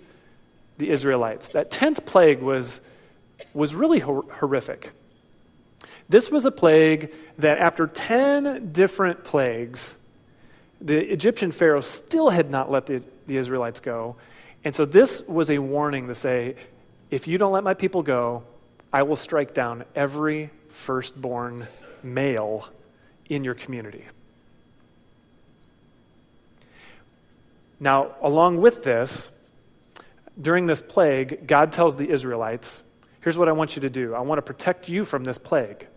the 0.77 0.91
Israelites. 0.91 1.49
That 1.49 1.71
10th 1.71 2.05
plague 2.05 2.43
was 2.43 2.79
was 3.55 3.73
really 3.73 3.97
hor- 3.97 4.31
horrific. 4.33 4.91
This 6.07 6.29
was 6.29 6.45
a 6.45 6.51
plague 6.51 7.11
that, 7.39 7.57
after 7.57 7.87
10 7.87 8.71
different 8.71 9.23
plagues, 9.23 9.95
the 10.79 10.99
Egyptian 10.99 11.51
Pharaoh 11.51 11.81
still 11.81 12.29
had 12.29 12.51
not 12.51 12.69
let 12.69 12.85
the, 12.85 13.01
the 13.25 13.37
Israelites 13.37 13.79
go. 13.79 14.15
And 14.63 14.75
so, 14.75 14.85
this 14.85 15.27
was 15.27 15.49
a 15.49 15.57
warning 15.57 16.05
to 16.05 16.13
say, 16.13 16.55
if 17.09 17.27
you 17.27 17.39
don't 17.39 17.51
let 17.51 17.63
my 17.63 17.73
people 17.73 18.03
go, 18.03 18.43
I 18.91 19.01
will 19.01 19.15
strike 19.15 19.55
down 19.55 19.85
every 19.95 20.51
firstborn 20.73 21.67
male 22.01 22.67
in 23.29 23.43
your 23.43 23.53
community. 23.53 24.05
Now, 27.79 28.15
along 28.21 28.61
with 28.61 28.83
this, 28.83 29.29
during 30.39 30.65
this 30.65 30.81
plague, 30.81 31.47
God 31.47 31.71
tells 31.71 31.95
the 31.95 32.09
Israelites, 32.09 32.81
Here's 33.21 33.37
what 33.37 33.47
I 33.47 33.53
want 33.53 33.77
you 33.77 33.83
to 33.83 33.89
do 33.89 34.13
I 34.13 34.19
want 34.19 34.39
to 34.39 34.41
protect 34.41 34.89
you 34.89 35.05
from 35.05 35.23
this 35.23 35.37
plague. 35.37 35.87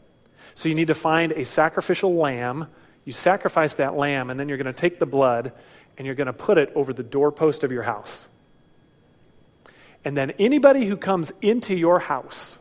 So 0.55 0.69
you 0.69 0.75
need 0.75 0.89
to 0.89 0.95
find 0.95 1.33
a 1.33 1.45
sacrificial 1.45 2.15
lamb. 2.15 2.69
You 3.05 3.13
sacrifice 3.13 3.75
that 3.75 3.97
lamb, 3.97 4.31
and 4.31 4.39
then 4.39 4.49
you're 4.49 4.59
going 4.59 4.67
to 4.67 4.73
take 4.73 4.99
the 4.99 5.07
blood 5.07 5.53
and 5.97 6.07
you're 6.07 6.15
going 6.15 6.27
to 6.27 6.33
put 6.33 6.59
it 6.59 6.71
over 6.75 6.93
the 6.93 7.03
doorpost 7.03 7.65
of 7.65 7.73
your 7.73 7.83
house. 7.83 8.29
And 10.05 10.17
then 10.17 10.33
anybody 10.39 10.87
who 10.87 10.97
comes 10.97 11.33
into 11.41 11.75
your 11.75 11.99
house 11.99 12.59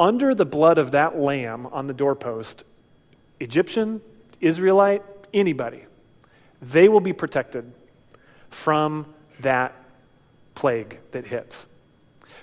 under 0.00 0.34
the 0.34 0.46
blood 0.46 0.78
of 0.78 0.92
that 0.92 1.18
lamb 1.18 1.66
on 1.66 1.86
the 1.86 1.92
doorpost, 1.92 2.64
Egyptian, 3.38 4.00
Israelite, 4.40 5.02
anybody, 5.34 5.84
they 6.62 6.88
will 6.88 7.00
be 7.00 7.12
protected 7.12 7.70
from 8.48 9.06
that 9.40 9.74
plague 10.54 10.98
that 11.10 11.26
hits. 11.26 11.66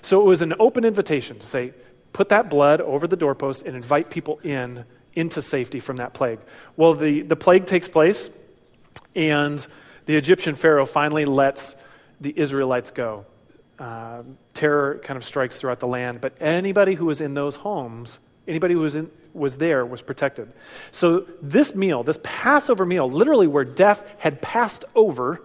So 0.02 0.20
it 0.20 0.24
was 0.24 0.40
an 0.40 0.54
open 0.60 0.84
invitation 0.84 1.40
to 1.40 1.46
say, 1.46 1.72
put 2.12 2.28
that 2.28 2.48
blood 2.48 2.80
over 2.80 3.08
the 3.08 3.16
doorpost 3.16 3.66
and 3.66 3.74
invite 3.74 4.08
people 4.08 4.38
in 4.44 4.84
into 5.14 5.42
safety 5.42 5.80
from 5.80 5.96
that 5.96 6.14
plague. 6.14 6.38
Well, 6.76 6.94
the, 6.94 7.22
the 7.22 7.34
plague 7.34 7.66
takes 7.66 7.88
place, 7.88 8.30
and 9.16 9.66
the 10.06 10.14
Egyptian 10.14 10.54
Pharaoh 10.54 10.86
finally 10.86 11.24
lets 11.24 11.74
the 12.20 12.32
Israelites 12.38 12.92
go. 12.92 13.26
Uh, 13.80 14.22
terror 14.58 15.00
kind 15.02 15.16
of 15.16 15.24
strikes 15.24 15.58
throughout 15.58 15.80
the 15.80 15.86
land, 15.86 16.20
but 16.20 16.34
anybody 16.40 16.94
who 16.94 17.06
was 17.06 17.20
in 17.20 17.34
those 17.34 17.56
homes 17.56 18.18
Anybody 18.48 18.72
who 18.72 18.80
was, 18.80 18.96
in, 18.96 19.10
was 19.34 19.58
there 19.58 19.84
was 19.84 20.00
protected. 20.00 20.50
So, 20.90 21.26
this 21.42 21.74
meal, 21.74 22.02
this 22.02 22.18
Passover 22.22 22.86
meal, 22.86 23.08
literally 23.08 23.46
where 23.46 23.64
death 23.64 24.10
had 24.18 24.40
passed 24.40 24.86
over 24.94 25.42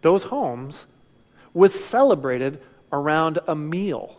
those 0.00 0.24
homes, 0.24 0.86
was 1.52 1.74
celebrated 1.84 2.62
around 2.92 3.40
a 3.48 3.56
meal 3.56 4.16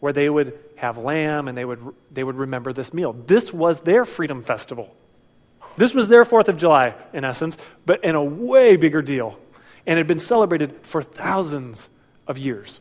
where 0.00 0.14
they 0.14 0.30
would 0.30 0.58
have 0.76 0.96
lamb 0.96 1.46
and 1.46 1.56
they 1.56 1.64
would, 1.64 1.94
they 2.10 2.24
would 2.24 2.36
remember 2.36 2.72
this 2.72 2.94
meal. 2.94 3.12
This 3.12 3.52
was 3.52 3.80
their 3.80 4.06
freedom 4.06 4.42
festival. 4.42 4.94
This 5.76 5.94
was 5.94 6.08
their 6.08 6.24
4th 6.24 6.48
of 6.48 6.56
July, 6.56 6.94
in 7.12 7.22
essence, 7.22 7.58
but 7.84 8.02
in 8.02 8.14
a 8.14 8.24
way 8.24 8.76
bigger 8.76 9.02
deal. 9.02 9.38
And 9.86 9.98
it 9.98 10.00
had 10.00 10.06
been 10.06 10.18
celebrated 10.18 10.74
for 10.82 11.02
thousands 11.02 11.90
of 12.26 12.38
years. 12.38 12.80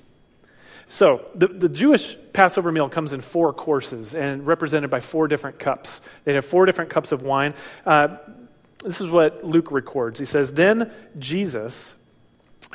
So, 0.88 1.30
the, 1.34 1.48
the 1.48 1.70
Jewish 1.70 2.16
Passover 2.32 2.72
meal 2.72 2.90
comes 2.90 3.14
in 3.14 3.22
four 3.22 3.54
courses 3.54 4.14
and 4.14 4.46
represented 4.46 4.90
by 4.90 5.00
four 5.00 5.28
different 5.28 5.58
cups. 5.58 6.02
They'd 6.24 6.36
have 6.36 6.46
four 6.46 6.66
different 6.66 6.92
cups 6.92 7.12
of 7.12 7.24
wine. 7.24 7.56
Uh, 7.86 8.18
this 8.84 9.02
is 9.02 9.10
what 9.10 9.44
Luke 9.44 9.72
records. 9.72 10.20
He 10.20 10.26
says, 10.26 10.54
Then 10.54 10.92
Jesus, 11.18 11.96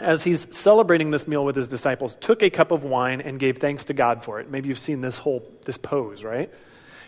as 0.00 0.24
he's 0.24 0.54
celebrating 0.56 1.10
this 1.10 1.28
meal 1.28 1.44
with 1.44 1.54
his 1.54 1.68
disciples, 1.68 2.16
took 2.16 2.42
a 2.42 2.50
cup 2.50 2.72
of 2.72 2.82
wine 2.82 3.20
and 3.20 3.38
gave 3.38 3.58
thanks 3.58 3.84
to 3.86 3.94
God 3.94 4.24
for 4.24 4.40
it. 4.40 4.50
Maybe 4.50 4.68
you've 4.68 4.78
seen 4.78 5.02
this 5.02 5.18
whole 5.18 5.48
this 5.64 5.78
pose, 5.78 6.24
right? 6.24 6.52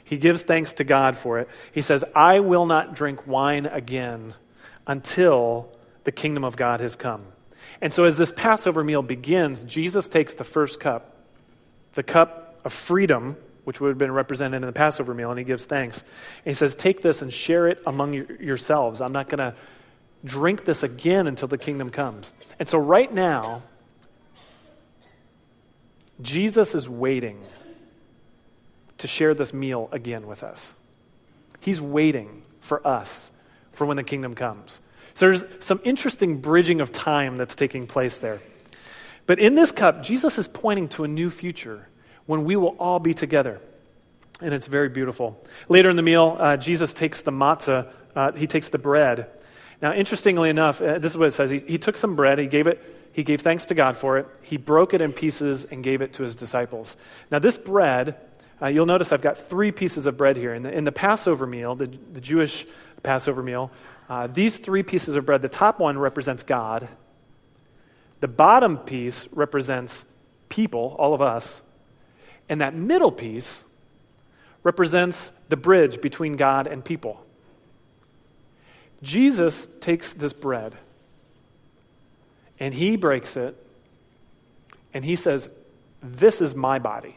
He 0.05 0.19
gives 0.19 0.43
thanks 0.43 0.75
to 0.75 0.85
God 0.85 1.17
for 1.17 1.39
it. 1.39 1.49
He 1.73 1.81
says, 1.81 2.05
I 2.15 2.41
will 2.41 2.67
not 2.67 2.95
drink 2.95 3.27
wine 3.27 3.67
again 3.67 4.35
until 4.87 5.69
the 6.05 6.13
kingdom 6.13 6.45
of 6.45 6.57
God 6.57 6.81
has 6.81 6.97
come. 6.97 7.25
And 7.83 7.93
so, 7.93 8.05
as 8.05 8.17
this 8.17 8.31
Passover 8.31 8.85
meal 8.85 9.03
begins, 9.03 9.65
Jesus 9.65 10.09
takes 10.09 10.35
the 10.35 10.45
first 10.45 10.79
cup, 10.79 11.17
the 11.95 12.05
cup 12.05 12.61
of 12.65 12.73
freedom, 12.73 13.37
which 13.65 13.81
would 13.81 13.89
have 13.89 13.99
been 13.99 14.13
represented 14.13 14.63
in 14.63 14.67
the 14.67 14.73
Passover 14.73 15.13
meal, 15.13 15.31
and 15.31 15.39
he 15.39 15.45
gives 15.45 15.65
thanks. 15.65 16.01
And 16.01 16.45
he 16.45 16.55
says, 16.55 16.77
Take 16.77 17.03
this 17.03 17.23
and 17.23 17.33
share 17.33 17.67
it 17.67 17.83
among 17.85 18.15
yourselves. 18.15 19.01
I'm 19.01 19.11
not 19.11 19.29
going 19.29 19.41
to 19.41 19.57
drink 20.25 20.65
this 20.65 20.85
again 20.85 21.27
until 21.27 21.49
the 21.49 21.59
kingdom 21.59 21.91
comes. 21.91 22.33
And 22.61 22.69
so, 22.69 22.79
right 22.79 23.13
now, 23.13 23.65
Jesus 26.21 26.77
is 26.77 26.89
waiting 26.89 27.41
to 28.99 29.09
share 29.09 29.35
this 29.35 29.53
meal 29.53 29.89
again 29.91 30.29
with 30.29 30.45
us. 30.45 30.73
He's 31.59 31.81
waiting 31.81 32.45
for 32.61 32.87
us 32.87 33.33
for 33.73 33.89
when 33.89 33.97
the 33.97 34.05
kingdom 34.05 34.37
comes. 34.37 34.81
So 35.15 35.27
there's 35.27 35.45
some 35.61 35.81
interesting 35.85 36.41
bridging 36.41 36.81
of 36.81 36.93
time 36.93 37.37
that's 37.37 37.55
taking 37.55 37.87
place 37.87 38.19
there. 38.19 38.41
But 39.27 39.39
in 39.39 39.55
this 39.55 39.73
cup, 39.73 40.03
Jesus 40.03 40.39
is 40.39 40.49
pointing 40.49 40.89
to 40.91 41.05
a 41.05 41.09
new 41.09 41.31
future 41.31 41.89
when 42.27 42.45
we 42.45 42.57
will 42.57 42.77
all 42.79 42.99
be 42.99 43.15
together. 43.15 43.61
And 44.41 44.53
it's 44.53 44.67
very 44.67 44.89
beautiful. 44.89 45.43
Later 45.69 45.91
in 45.91 45.97
the 45.97 46.03
meal, 46.03 46.37
uh, 46.39 46.57
Jesus 46.57 46.95
takes 46.95 47.23
the 47.23 47.31
matzah, 47.31 47.93
uh, 48.17 48.33
he 48.33 48.47
takes 48.47 48.69
the 48.71 48.79
bread. 48.79 49.29
Now, 49.81 49.93
interestingly 49.93 50.51
enough, 50.51 50.81
uh, 50.81 50.99
this 50.99 51.13
is 51.13 51.19
what 51.19 51.29
it 51.29 51.33
says. 51.33 51.51
He, 51.51 51.59
he 51.59 51.79
took 51.79 51.97
some 51.97 52.17
bread, 52.17 52.39
he 52.39 52.47
gave 52.47 52.67
it, 52.67 52.83
he 53.13 53.23
gave 53.23 53.41
thanks 53.43 53.67
to 53.67 53.75
God 53.75 53.97
for 53.97 54.19
it, 54.19 54.27
he 54.43 54.57
broke 54.57 54.95
it 54.95 55.01
in 55.01 55.13
pieces 55.13 55.65
and 55.65 55.85
gave 55.85 56.03
it 56.03 56.15
to 56.15 56.23
his 56.23 56.35
disciples. 56.35 56.97
Now, 57.31 57.39
this 57.39 57.59
bread, 57.59 58.17
uh, 58.61 58.67
you'll 58.67 58.87
notice 58.87 59.13
I've 59.13 59.23
got 59.23 59.37
three 59.37 59.71
pieces 59.71 60.07
of 60.07 60.17
bread 60.17 60.37
here. 60.37 60.55
In 60.55 60.63
the, 60.63 60.73
in 60.73 60.85
the 60.85 60.93
Passover 60.93 61.47
meal, 61.47 61.75
the, 61.75 61.87
the 61.87 62.21
Jewish 62.21 62.67
Passover 63.03 63.43
meal, 63.43 63.71
uh, 64.13 64.27
these 64.27 64.59
three 64.59 64.83
pieces 64.83 65.17
of 65.17 65.25
bread, 65.25 65.41
the 65.41 65.49
top 65.49 65.81
one 65.81 65.99
represents 65.99 66.43
God, 66.43 66.87
the 68.21 68.29
bottom 68.29 68.77
piece 68.77 69.27
represents 69.33 70.05
people, 70.51 70.95
all 70.99 71.15
of 71.15 71.23
us, 71.23 71.63
and 72.47 72.61
that 72.61 72.75
middle 72.75 73.11
piece 73.11 73.65
represents 74.65 75.31
the 75.49 75.57
bridge 75.57 76.03
between 76.03 76.37
God 76.37 76.67
and 76.67 76.85
people. 76.85 77.25
Jesus 79.03 79.67
takes 79.79 80.13
this 80.13 80.35
bread 80.35 80.75
and 82.61 82.75
he 82.75 82.97
breaks 82.97 83.39
it 83.39 83.57
and 84.93 85.07
he 85.07 85.17
says, 85.17 85.49
This 86.03 86.43
is 86.43 86.55
my 86.55 86.79
body. 86.79 87.17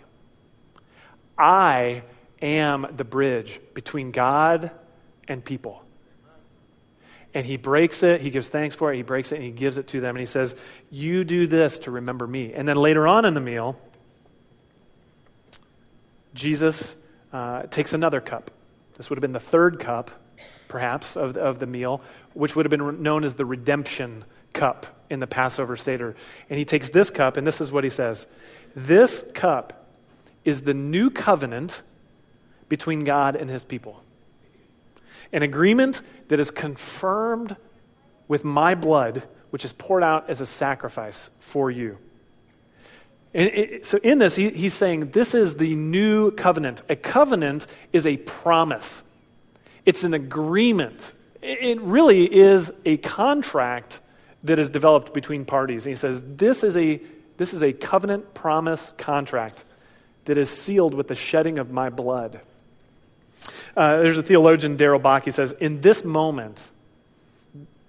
I 1.37 2.03
am 2.41 2.87
the 2.95 3.03
bridge 3.03 3.59
between 3.73 4.11
God 4.11 4.71
and 5.27 5.43
people 5.43 5.84
and 7.35 7.45
he 7.45 7.57
breaks 7.57 8.01
it. 8.01 8.21
He 8.21 8.29
gives 8.29 8.47
thanks 8.47 8.73
for 8.75 8.91
it. 8.93 8.95
He 8.95 9.03
breaks 9.03 9.33
it 9.33 9.35
and 9.35 9.43
he 9.43 9.51
gives 9.51 9.77
it 9.77 9.87
to 9.87 9.99
them. 9.99 10.15
And 10.15 10.21
he 10.21 10.25
says, 10.25 10.55
You 10.89 11.25
do 11.25 11.45
this 11.45 11.79
to 11.79 11.91
remember 11.91 12.25
me. 12.25 12.53
And 12.53 12.67
then 12.67 12.77
later 12.77 13.07
on 13.07 13.25
in 13.25 13.33
the 13.33 13.41
meal, 13.41 13.77
Jesus 16.33 16.95
uh, 17.33 17.63
takes 17.63 17.93
another 17.93 18.21
cup. 18.21 18.51
This 18.95 19.09
would 19.09 19.17
have 19.17 19.21
been 19.21 19.33
the 19.33 19.39
third 19.39 19.79
cup, 19.79 20.11
perhaps, 20.69 21.17
of, 21.17 21.35
of 21.35 21.59
the 21.59 21.65
meal, 21.65 22.01
which 22.33 22.55
would 22.55 22.65
have 22.65 22.71
been 22.71 23.03
known 23.03 23.25
as 23.25 23.35
the 23.35 23.45
redemption 23.45 24.23
cup 24.53 24.85
in 25.09 25.19
the 25.19 25.27
Passover 25.27 25.75
Seder. 25.75 26.15
And 26.49 26.57
he 26.57 26.63
takes 26.63 26.87
this 26.87 27.09
cup, 27.09 27.35
and 27.35 27.45
this 27.45 27.59
is 27.59 27.69
what 27.69 27.83
he 27.83 27.89
says 27.89 28.27
This 28.73 29.29
cup 29.33 29.89
is 30.45 30.61
the 30.61 30.73
new 30.73 31.09
covenant 31.09 31.81
between 32.69 33.03
God 33.03 33.35
and 33.35 33.49
his 33.49 33.65
people. 33.65 34.01
An 35.35 35.43
agreement 35.43 36.01
that 36.29 36.39
is 36.39 36.49
confirmed 36.49 37.57
with 38.29 38.45
my 38.45 38.73
blood, 38.73 39.23
which 39.49 39.65
is 39.65 39.73
poured 39.73 40.01
out 40.01 40.29
as 40.29 40.39
a 40.39 40.45
sacrifice 40.45 41.29
for 41.41 41.69
you. 41.69 41.97
It, 43.33 43.85
so, 43.85 43.97
in 43.97 44.19
this, 44.19 44.37
he, 44.37 44.49
he's 44.49 44.73
saying 44.73 45.09
this 45.09 45.35
is 45.35 45.55
the 45.55 45.75
new 45.75 46.31
covenant. 46.31 46.83
A 46.87 46.95
covenant 46.95 47.67
is 47.91 48.07
a 48.07 48.15
promise, 48.15 49.03
it's 49.85 50.05
an 50.05 50.13
agreement. 50.13 51.13
It 51.41 51.81
really 51.81 52.33
is 52.33 52.71
a 52.85 52.95
contract 52.95 53.99
that 54.45 54.57
is 54.57 54.69
developed 54.69 55.13
between 55.13 55.43
parties. 55.43 55.85
And 55.85 55.91
he 55.91 55.95
says 55.95 56.37
this 56.37 56.63
is 56.63 56.77
a, 56.77 57.01
this 57.35 57.53
is 57.53 57.61
a 57.61 57.73
covenant 57.73 58.33
promise 58.33 58.91
contract 58.91 59.65
that 60.23 60.37
is 60.37 60.49
sealed 60.49 60.93
with 60.93 61.09
the 61.09 61.13
shedding 61.13 61.59
of 61.59 61.71
my 61.71 61.89
blood. 61.89 62.39
Uh, 63.75 63.97
there's 63.97 64.17
a 64.17 64.23
theologian, 64.23 64.77
Darrell 64.77 64.99
Bock, 64.99 65.25
he 65.25 65.31
says, 65.31 65.51
In 65.53 65.81
this 65.81 66.03
moment, 66.03 66.69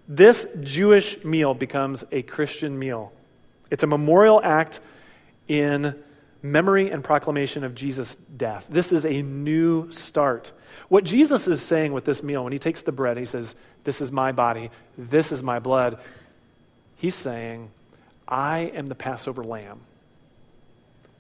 this 0.08 0.46
Jewish 0.62 1.22
meal 1.24 1.54
becomes 1.54 2.04
a 2.10 2.22
Christian 2.22 2.78
meal. 2.78 3.12
It's 3.70 3.82
a 3.82 3.86
memorial 3.86 4.40
act 4.42 4.80
in 5.48 5.94
memory 6.42 6.90
and 6.90 7.02
proclamation 7.02 7.64
of 7.64 7.74
Jesus' 7.74 8.16
death. 8.16 8.66
This 8.70 8.92
is 8.92 9.04
a 9.04 9.22
new 9.22 9.90
start. 9.90 10.52
What 10.88 11.04
Jesus 11.04 11.48
is 11.48 11.60
saying 11.62 11.92
with 11.92 12.04
this 12.04 12.22
meal, 12.22 12.44
when 12.44 12.52
he 12.52 12.58
takes 12.58 12.82
the 12.82 12.92
bread, 12.92 13.16
he 13.16 13.24
says, 13.24 13.54
This 13.84 14.00
is 14.00 14.12
my 14.12 14.32
body, 14.32 14.70
this 14.96 15.32
is 15.32 15.42
my 15.42 15.58
blood. 15.58 15.98
He's 16.96 17.14
saying, 17.14 17.70
I 18.26 18.72
am 18.74 18.86
the 18.86 18.94
Passover 18.94 19.44
lamb. 19.44 19.80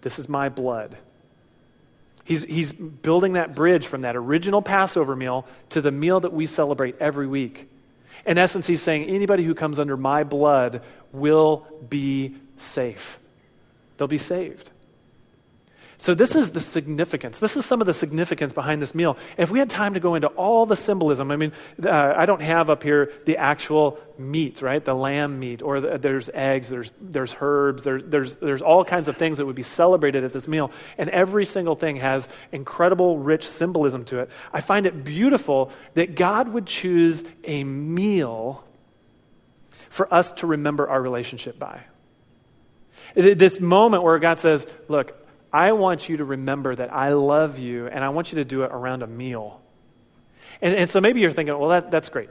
This 0.00 0.18
is 0.18 0.28
my 0.28 0.48
blood. 0.48 0.96
He's, 2.26 2.42
he's 2.42 2.72
building 2.72 3.34
that 3.34 3.54
bridge 3.54 3.86
from 3.86 4.00
that 4.00 4.16
original 4.16 4.60
Passover 4.60 5.14
meal 5.14 5.46
to 5.68 5.80
the 5.80 5.92
meal 5.92 6.18
that 6.20 6.32
we 6.32 6.44
celebrate 6.44 6.96
every 6.98 7.28
week. 7.28 7.68
In 8.26 8.36
essence, 8.36 8.66
he's 8.66 8.82
saying 8.82 9.04
anybody 9.04 9.44
who 9.44 9.54
comes 9.54 9.78
under 9.78 9.96
my 9.96 10.24
blood 10.24 10.82
will 11.12 11.64
be 11.88 12.34
safe. 12.56 13.20
They'll 13.96 14.08
be 14.08 14.18
saved. 14.18 14.70
So, 15.98 16.14
this 16.14 16.36
is 16.36 16.52
the 16.52 16.60
significance. 16.60 17.38
This 17.38 17.56
is 17.56 17.64
some 17.64 17.80
of 17.80 17.86
the 17.86 17.94
significance 17.94 18.52
behind 18.52 18.82
this 18.82 18.94
meal. 18.94 19.16
If 19.38 19.50
we 19.50 19.58
had 19.58 19.70
time 19.70 19.94
to 19.94 20.00
go 20.00 20.14
into 20.14 20.28
all 20.28 20.66
the 20.66 20.76
symbolism, 20.76 21.30
I 21.30 21.36
mean, 21.36 21.52
uh, 21.82 22.14
I 22.16 22.26
don't 22.26 22.42
have 22.42 22.68
up 22.68 22.82
here 22.82 23.12
the 23.24 23.38
actual 23.38 23.98
meat, 24.18 24.60
right? 24.60 24.84
The 24.84 24.94
lamb 24.94 25.38
meat, 25.38 25.62
or 25.62 25.80
the, 25.80 25.96
there's 25.96 26.28
eggs, 26.34 26.68
there's, 26.68 26.92
there's 27.00 27.34
herbs, 27.40 27.84
there, 27.84 28.00
there's, 28.00 28.34
there's 28.34 28.60
all 28.60 28.84
kinds 28.84 29.08
of 29.08 29.16
things 29.16 29.38
that 29.38 29.46
would 29.46 29.56
be 29.56 29.62
celebrated 29.62 30.22
at 30.22 30.32
this 30.32 30.46
meal. 30.46 30.70
And 30.98 31.08
every 31.10 31.46
single 31.46 31.74
thing 31.74 31.96
has 31.96 32.28
incredible, 32.52 33.18
rich 33.18 33.48
symbolism 33.48 34.04
to 34.06 34.18
it. 34.20 34.30
I 34.52 34.60
find 34.60 34.84
it 34.84 35.02
beautiful 35.02 35.70
that 35.94 36.14
God 36.14 36.48
would 36.48 36.66
choose 36.66 37.24
a 37.44 37.64
meal 37.64 38.64
for 39.88 40.12
us 40.12 40.32
to 40.32 40.46
remember 40.46 40.88
our 40.88 41.00
relationship 41.00 41.58
by. 41.58 41.80
This 43.14 43.60
moment 43.60 44.02
where 44.02 44.18
God 44.18 44.38
says, 44.38 44.66
Look, 44.88 45.25
I 45.56 45.72
want 45.72 46.10
you 46.10 46.18
to 46.18 46.24
remember 46.26 46.76
that 46.76 46.92
I 46.92 47.14
love 47.14 47.58
you, 47.58 47.86
and 47.86 48.04
I 48.04 48.10
want 48.10 48.30
you 48.30 48.36
to 48.36 48.44
do 48.44 48.64
it 48.64 48.70
around 48.70 49.02
a 49.02 49.06
meal. 49.06 49.62
And, 50.60 50.74
and 50.74 50.90
so 50.90 51.00
maybe 51.00 51.20
you're 51.20 51.30
thinking, 51.30 51.58
well, 51.58 51.70
that, 51.70 51.90
that's 51.90 52.10
great. 52.10 52.28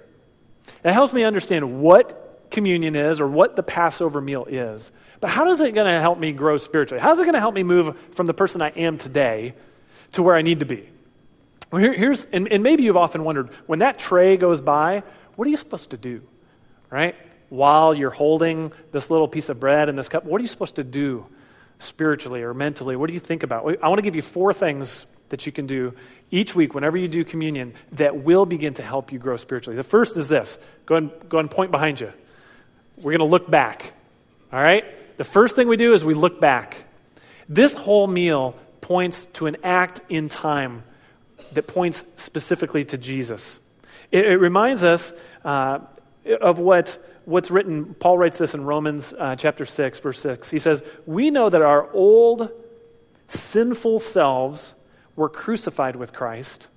That 0.84 0.94
helps 0.94 1.12
me 1.12 1.24
understand 1.24 1.82
what 1.82 2.50
communion 2.52 2.96
is 2.96 3.20
or 3.20 3.28
what 3.28 3.56
the 3.56 3.64
Passover 3.64 4.22
meal 4.22 4.46
is. 4.48 4.92
But 5.22 5.32
how 5.32 5.50
is 5.50 5.60
it 5.60 5.74
going 5.74 5.92
to 5.92 6.00
help 6.00 6.20
me 6.20 6.34
grow 6.34 6.58
spiritually? 6.58 7.02
How 7.02 7.14
is 7.14 7.20
it 7.20 7.24
going 7.24 7.34
to 7.34 7.40
help 7.40 7.56
me 7.56 7.64
move 7.64 7.98
from 8.12 8.28
the 8.28 8.34
person 8.36 8.62
I 8.62 8.70
am 8.70 9.00
today 9.00 9.56
to 10.12 10.22
where 10.22 10.36
I 10.36 10.44
need 10.44 10.60
to 10.60 10.68
be? 10.68 10.88
Well, 11.72 11.82
here, 11.82 11.94
here's, 11.94 12.26
and, 12.26 12.48
and 12.52 12.62
maybe 12.62 12.84
you've 12.84 12.96
often 12.96 13.24
wondered 13.24 13.50
when 13.66 13.80
that 13.80 13.98
tray 13.98 14.38
goes 14.38 14.62
by, 14.62 15.02
what 15.36 15.48
are 15.48 15.50
you 15.50 15.58
supposed 15.58 15.90
to 15.90 15.98
do? 15.98 16.22
Right? 16.92 17.16
While 17.50 17.96
you're 17.96 18.12
holding 18.12 18.72
this 18.92 19.10
little 19.10 19.28
piece 19.28 19.50
of 19.50 19.60
bread 19.60 19.90
and 19.90 19.98
this 19.98 20.10
cup, 20.10 20.26
what 20.26 20.38
are 20.38 20.44
you 20.44 20.48
supposed 20.48 20.76
to 20.76 20.84
do? 20.84 21.26
Spiritually 21.80 22.42
or 22.42 22.54
mentally? 22.54 22.96
What 22.96 23.08
do 23.08 23.14
you 23.14 23.20
think 23.20 23.44
about? 23.44 23.66
I 23.84 23.88
want 23.88 23.98
to 23.98 24.04
give 24.04 24.16
you 24.16 24.22
four 24.22 24.54
things 24.54 25.06
that 25.30 25.46
you 25.46 25.52
can 25.52 25.66
do 25.66 25.94
each 26.32 26.56
week 26.56 26.74
whenever 26.74 26.98
you 26.98 27.08
do 27.08 27.24
communion 27.24 27.74
that 27.94 28.24
will 28.24 28.46
begin 28.46 28.74
to 28.76 28.84
help 28.84 29.12
you 29.12 29.20
grow 29.20 29.38
spiritually. 29.38 29.76
The 29.76 29.84
first 29.84 30.18
is 30.18 30.30
this 30.30 30.60
go 30.86 30.96
and, 30.96 31.12
go 31.30 31.40
and 31.40 31.50
point 31.50 31.72
behind 31.72 32.00
you. 32.00 32.12
We're 32.98 33.12
going 33.12 33.20
to 33.20 33.26
look 33.26 33.50
back. 33.50 33.94
All 34.54 34.62
right? 34.62 34.86
The 35.18 35.24
first 35.24 35.56
thing 35.56 35.68
we 35.68 35.78
do 35.78 35.94
is 35.94 36.06
we 36.06 36.14
look 36.14 36.40
back. 36.40 36.84
This 37.48 37.74
whole 37.74 38.08
meal 38.08 38.56
points 38.82 39.26
to 39.28 39.48
an 39.48 39.58
act 39.64 40.02
in 40.10 40.30
time 40.30 40.84
that 41.54 41.68
points 41.68 42.06
specifically 42.16 42.84
to 42.86 42.98
Jesus. 42.98 43.60
It, 44.12 44.26
it 44.26 44.38
reminds 44.38 44.84
us 44.84 45.14
uh, 45.44 45.80
of 46.42 46.60
what, 46.60 46.98
what's 47.26 47.52
written. 47.52 47.94
Paul 47.96 48.18
writes 48.18 48.38
this 48.38 48.54
in 48.54 48.64
Romans 48.64 49.14
uh, 49.18 49.36
chapter 49.36 49.66
6, 49.66 50.00
verse 50.00 50.20
6. 50.20 50.50
He 50.50 50.60
says, 50.60 50.84
We 51.06 51.32
know 51.32 51.50
that 51.50 51.62
our 51.62 51.92
old 51.92 52.50
sinful 53.28 54.00
selves 54.00 54.74
were 55.16 55.30
crucified 55.30 55.96
with 55.96 56.14
Christ 56.14 56.68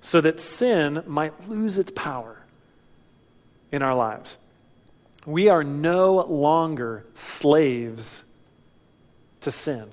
so 0.00 0.20
that 0.20 0.38
sin 0.38 1.02
might 1.06 1.48
lose 1.48 1.78
its 1.78 1.90
power 1.90 2.42
in 3.72 3.82
our 3.82 3.94
lives. 3.94 4.36
We 5.26 5.48
are 5.48 5.64
no 5.64 6.16
longer 6.26 7.06
slaves 7.14 8.22
to 9.40 9.50
sin. 9.50 9.90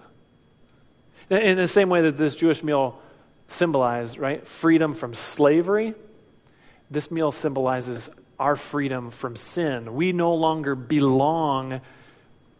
In 1.29 1.55
the 1.55 1.67
same 1.67 1.87
way 1.87 2.01
that 2.01 2.17
this 2.17 2.35
Jewish 2.35 2.61
meal 2.61 2.99
symbolized, 3.47 4.17
right, 4.17 4.45
freedom 4.45 4.93
from 4.93 5.13
slavery, 5.13 5.93
this 6.89 7.09
meal 7.09 7.31
symbolizes 7.31 8.09
our 8.41 8.55
freedom 8.55 9.11
from 9.11 9.35
sin. 9.35 9.93
We 9.93 10.11
no 10.11 10.33
longer 10.33 10.75
belong 10.75 11.81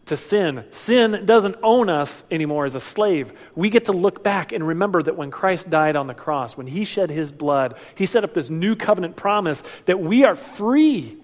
to 0.06 0.16
sin. 0.16 0.64
Sin 0.70 1.24
doesn't 1.24 1.56
own 1.62 1.88
us 1.88 2.24
anymore 2.30 2.64
as 2.64 2.74
a 2.74 2.80
slave. 2.80 3.32
We 3.54 3.68
get 3.68 3.86
to 3.86 3.92
look 3.92 4.22
back 4.22 4.52
and 4.52 4.66
remember 4.66 5.02
that 5.02 5.16
when 5.16 5.30
Christ 5.30 5.70
died 5.70 5.96
on 5.96 6.06
the 6.06 6.14
cross, 6.14 6.56
when 6.56 6.66
he 6.66 6.84
shed 6.84 7.10
his 7.10 7.32
blood, 7.32 7.76
he 7.94 8.06
set 8.06 8.24
up 8.24 8.32
this 8.32 8.48
new 8.48 8.76
covenant 8.76 9.16
promise 9.16 9.62
that 9.86 10.00
we 10.00 10.24
are 10.24 10.36
free 10.36 11.18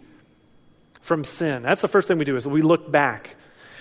from 1.00 1.24
sin. 1.24 1.62
That's 1.62 1.80
the 1.80 1.88
first 1.88 2.08
thing 2.08 2.18
we 2.18 2.24
do 2.24 2.36
is 2.36 2.46
we 2.46 2.62
look 2.62 2.90
back. 2.90 3.36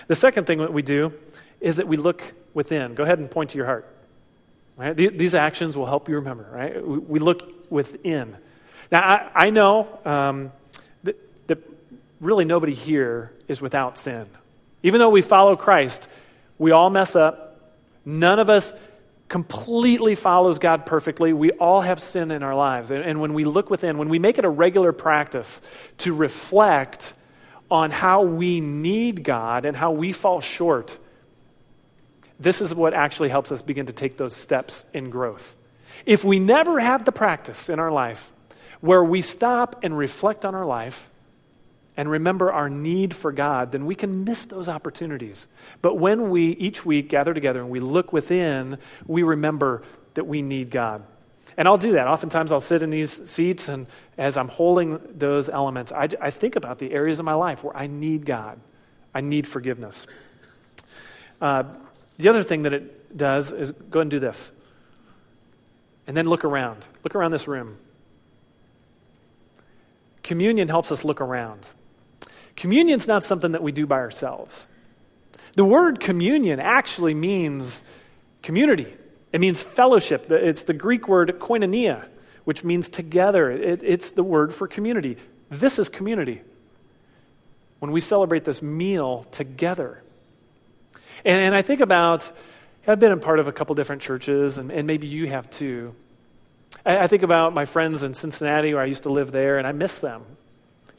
The 0.06 0.14
second 0.14 0.46
thing 0.46 0.58
that 0.58 0.72
we 0.72 0.82
do 0.82 1.12
is 1.60 1.76
that 1.76 1.88
we 1.88 1.96
look 1.96 2.22
within. 2.54 2.94
Go 2.94 3.02
ahead 3.02 3.18
and 3.18 3.30
point 3.30 3.50
to 3.50 3.56
your 3.56 3.66
heart. 3.66 3.86
Right? 4.76 4.96
These 4.96 5.34
actions 5.34 5.76
will 5.76 5.86
help 5.86 6.08
you 6.08 6.16
remember, 6.16 6.48
right? 6.52 6.86
We 6.86 7.18
look 7.18 7.68
within. 7.68 8.36
Now, 8.92 9.02
I, 9.02 9.46
I 9.46 9.50
know 9.50 10.00
um, 10.04 10.52
really 12.20 12.44
nobody 12.44 12.74
here 12.74 13.32
is 13.46 13.60
without 13.60 13.96
sin. 13.96 14.26
Even 14.82 15.00
though 15.00 15.10
we 15.10 15.22
follow 15.22 15.56
Christ, 15.56 16.08
we 16.58 16.70
all 16.70 16.90
mess 16.90 17.16
up. 17.16 17.72
None 18.04 18.38
of 18.38 18.50
us 18.50 18.74
completely 19.28 20.14
follows 20.14 20.58
God 20.58 20.86
perfectly. 20.86 21.32
We 21.32 21.50
all 21.52 21.80
have 21.80 22.00
sin 22.00 22.30
in 22.30 22.42
our 22.42 22.54
lives. 22.54 22.90
And, 22.90 23.04
and, 23.04 23.20
when 23.20 23.34
we 23.34 23.44
look 23.44 23.70
within, 23.70 23.98
when 23.98 24.08
we 24.08 24.18
make 24.18 24.38
it 24.38 24.44
a 24.44 24.48
regular 24.48 24.92
practice 24.92 25.60
to 25.98 26.14
reflect 26.14 27.14
on 27.70 27.90
how 27.90 28.22
we 28.22 28.60
need 28.60 29.22
God 29.22 29.66
and 29.66 29.76
how 29.76 29.90
we 29.90 30.12
fall 30.12 30.40
short, 30.40 30.96
this 32.40 32.62
is 32.62 32.74
what 32.74 32.94
actually 32.94 33.28
helps 33.28 33.52
us 33.52 33.60
begin 33.60 33.86
to 33.86 33.92
take 33.92 34.16
those 34.16 34.34
steps 34.34 34.84
in 34.94 35.10
growth. 35.10 35.56
If 36.06 36.24
we 36.24 36.38
never 36.38 36.80
have 36.80 37.04
the 37.04 37.12
practice 37.12 37.68
in 37.68 37.78
our 37.78 37.90
life 37.90 38.32
where 38.80 39.04
we 39.04 39.20
stop 39.20 39.80
and 39.82 39.98
reflect 39.98 40.44
on 40.44 40.54
our 40.54 40.64
life, 40.64 41.10
and 41.98 42.08
remember 42.08 42.52
our 42.52 42.70
need 42.70 43.12
for 43.12 43.32
God, 43.32 43.72
then 43.72 43.84
we 43.84 43.96
can 43.96 44.24
miss 44.24 44.46
those 44.46 44.68
opportunities. 44.68 45.48
But 45.82 45.96
when 45.96 46.30
we 46.30 46.50
each 46.52 46.86
week 46.86 47.08
gather 47.08 47.34
together 47.34 47.60
and 47.60 47.70
we 47.70 47.80
look 47.80 48.12
within, 48.12 48.78
we 49.08 49.24
remember 49.24 49.82
that 50.14 50.24
we 50.24 50.40
need 50.40 50.70
God. 50.70 51.02
And 51.56 51.66
I'll 51.66 51.76
do 51.76 51.92
that. 51.92 52.06
Oftentimes 52.06 52.52
I'll 52.52 52.60
sit 52.60 52.84
in 52.84 52.90
these 52.90 53.28
seats, 53.28 53.68
and 53.68 53.88
as 54.16 54.36
I'm 54.36 54.46
holding 54.46 55.00
those 55.12 55.48
elements, 55.48 55.90
I, 55.90 56.08
I 56.20 56.30
think 56.30 56.54
about 56.54 56.78
the 56.78 56.92
areas 56.92 57.18
of 57.18 57.26
my 57.26 57.34
life 57.34 57.64
where 57.64 57.76
I 57.76 57.88
need 57.88 58.24
God, 58.24 58.60
I 59.12 59.20
need 59.20 59.48
forgiveness. 59.48 60.06
Uh, 61.40 61.64
the 62.16 62.28
other 62.28 62.44
thing 62.44 62.62
that 62.62 62.72
it 62.72 63.16
does 63.16 63.50
is 63.50 63.72
go 63.72 63.98
and 64.00 64.10
do 64.10 64.20
this. 64.20 64.52
And 66.06 66.16
then 66.16 66.26
look 66.26 66.44
around. 66.44 66.86
Look 67.02 67.16
around 67.16 67.32
this 67.32 67.48
room. 67.48 67.76
Communion 70.22 70.68
helps 70.68 70.92
us 70.92 71.04
look 71.04 71.20
around. 71.20 71.66
Communion's 72.58 73.06
not 73.06 73.22
something 73.22 73.52
that 73.52 73.62
we 73.62 73.70
do 73.70 73.86
by 73.86 73.98
ourselves. 73.98 74.66
The 75.54 75.64
word 75.64 76.00
communion 76.00 76.58
actually 76.58 77.14
means 77.14 77.84
community. 78.42 78.92
It 79.32 79.40
means 79.40 79.62
fellowship. 79.62 80.28
It's 80.32 80.64
the 80.64 80.74
Greek 80.74 81.06
word 81.06 81.38
koinonia, 81.38 82.04
which 82.42 82.64
means 82.64 82.88
together. 82.88 83.48
It, 83.52 83.84
it's 83.84 84.10
the 84.10 84.24
word 84.24 84.52
for 84.52 84.66
community. 84.66 85.18
This 85.48 85.78
is 85.78 85.88
community. 85.88 86.42
When 87.78 87.92
we 87.92 88.00
celebrate 88.00 88.42
this 88.42 88.60
meal 88.60 89.22
together. 89.30 90.02
And, 91.24 91.54
I 91.54 91.62
think 91.62 91.80
about, 91.80 92.28
I've 92.88 92.98
been 92.98 93.12
a 93.12 93.18
part 93.18 93.38
of 93.38 93.46
a 93.46 93.52
couple 93.52 93.76
different 93.76 94.02
churches, 94.02 94.58
and, 94.58 94.84
maybe 94.84 95.06
you 95.06 95.28
have 95.28 95.48
too. 95.48 95.94
I 96.84 97.06
think 97.06 97.22
about 97.22 97.54
my 97.54 97.66
friends 97.66 98.02
in 98.02 98.14
Cincinnati 98.14 98.74
where 98.74 98.82
I 98.82 98.86
used 98.86 99.04
to 99.04 99.10
live 99.10 99.30
there, 99.30 99.58
and 99.58 99.66
I 99.66 99.70
miss 99.70 99.98
them. 99.98 100.24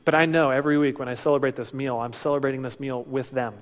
But 0.06 0.16
I 0.16 0.26
know 0.26 0.50
every 0.50 0.78
week 0.78 1.00
when 1.00 1.10
I 1.10 1.14
celebrate 1.14 1.56
this 1.56 1.74
meal, 1.74 1.98
I'm 1.98 2.14
celebrating 2.14 2.62
this 2.62 2.80
meal 2.80 3.04
with 3.04 3.32
them. 3.32 3.56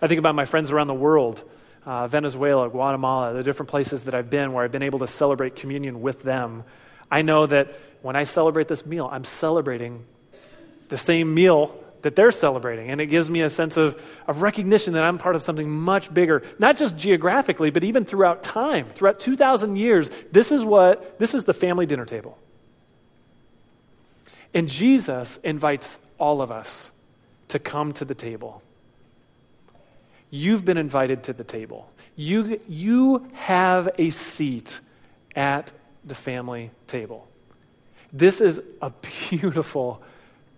I 0.00 0.06
think 0.06 0.18
about 0.18 0.34
my 0.34 0.44
friends 0.44 0.70
around 0.70 0.86
the 0.86 0.94
world 0.94 1.44
uh, 1.88 2.06
Venezuela, 2.06 2.68
Guatemala, 2.68 3.32
the 3.32 3.42
different 3.42 3.70
places 3.70 4.04
that 4.04 4.14
I've 4.14 4.28
been 4.28 4.52
where 4.52 4.62
I've 4.62 4.70
been 4.70 4.82
able 4.82 4.98
to 4.98 5.06
celebrate 5.06 5.56
communion 5.56 6.02
with 6.02 6.22
them. 6.22 6.64
I 7.10 7.22
know 7.22 7.46
that 7.46 7.72
when 8.02 8.14
I 8.14 8.24
celebrate 8.24 8.68
this 8.68 8.84
meal, 8.84 9.08
I'm 9.10 9.24
celebrating 9.24 10.04
the 10.88 10.98
same 10.98 11.32
meal 11.32 11.74
that 12.02 12.14
they're 12.14 12.30
celebrating. 12.30 12.90
And 12.90 13.00
it 13.00 13.06
gives 13.06 13.30
me 13.30 13.40
a 13.40 13.48
sense 13.48 13.78
of, 13.78 14.00
of 14.26 14.42
recognition 14.42 14.92
that 14.92 15.02
I'm 15.02 15.16
part 15.16 15.34
of 15.34 15.42
something 15.42 15.68
much 15.68 16.12
bigger, 16.12 16.42
not 16.58 16.76
just 16.76 16.96
geographically, 16.96 17.70
but 17.70 17.82
even 17.84 18.04
throughout 18.04 18.42
time. 18.42 18.86
Throughout 18.90 19.18
2,000 19.18 19.76
years, 19.76 20.10
this 20.30 20.52
is 20.52 20.64
what, 20.64 21.18
this 21.18 21.34
is 21.34 21.44
the 21.44 21.54
family 21.54 21.86
dinner 21.86 22.04
table. 22.04 22.38
And 24.54 24.68
Jesus 24.68 25.38
invites 25.38 25.98
all 26.18 26.40
of 26.42 26.50
us 26.50 26.90
to 27.48 27.58
come 27.58 27.92
to 27.92 28.04
the 28.04 28.14
table. 28.14 28.62
You've 30.30 30.64
been 30.64 30.76
invited 30.76 31.24
to 31.24 31.32
the 31.32 31.44
table. 31.44 31.90
You, 32.16 32.60
you 32.68 33.28
have 33.32 33.88
a 33.98 34.10
seat 34.10 34.80
at 35.34 35.72
the 36.04 36.14
family 36.14 36.70
table. 36.86 37.26
This 38.12 38.40
is 38.40 38.60
a 38.82 38.90
beautiful, 39.28 40.02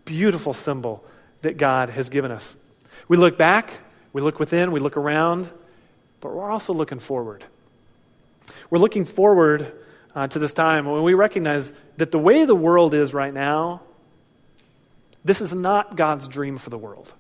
beautiful 0.05 0.53
symbol 0.53 1.05
that 1.43 1.57
God 1.57 1.91
has 1.91 2.09
given 2.09 2.31
us. 2.31 2.57
We 3.09 3.17
look 3.17 3.39
back, 3.39 3.73
we 4.13 4.23
look 4.23 4.39
within, 4.39 4.73
we 4.73 4.81
look 4.81 4.97
around, 4.97 5.51
but 6.21 6.33
we're 6.33 6.51
also 6.51 6.73
looking 6.73 6.99
forward. 6.99 7.45
We're 8.69 8.79
looking 8.79 9.05
forward 9.05 9.73
uh, 10.15 10.27
to 10.29 10.39
this 10.39 10.53
time 10.53 10.87
when 10.87 11.03
we 11.03 11.15
recognize 11.15 11.73
that 11.97 12.11
the 12.11 12.19
way 12.19 12.45
the 12.45 12.55
world 12.55 12.95
is 12.95 13.15
right 13.15 13.33
now, 13.33 13.83
this 15.25 15.41
is 15.41 15.55
not 15.55 15.97
God's 15.97 16.29
dream 16.29 16.59
for 16.59 16.71
the 16.71 16.79
world. 16.79 17.15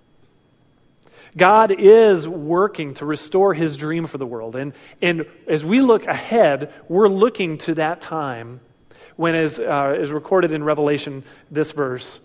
God 1.36 1.70
is 1.70 2.26
working 2.26 2.94
to 2.94 3.06
restore 3.06 3.54
his 3.54 3.76
dream 3.76 4.06
for 4.06 4.18
the 4.18 4.26
world. 4.26 4.56
And, 4.56 4.72
and 5.00 5.26
as 5.46 5.64
we 5.64 5.80
look 5.80 6.06
ahead, 6.06 6.72
we're 6.88 7.08
looking 7.08 7.58
to 7.58 7.74
that 7.74 8.00
time 8.00 8.60
when, 9.16 9.34
as 9.34 9.60
uh, 9.60 9.96
is 9.98 10.10
recorded 10.10 10.50
in 10.50 10.64
Revelation, 10.64 11.22
this 11.50 11.72
verse. 11.72 12.20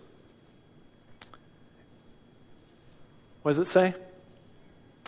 What 3.42 3.50
does 3.50 3.60
it 3.60 3.66
say? 3.66 3.94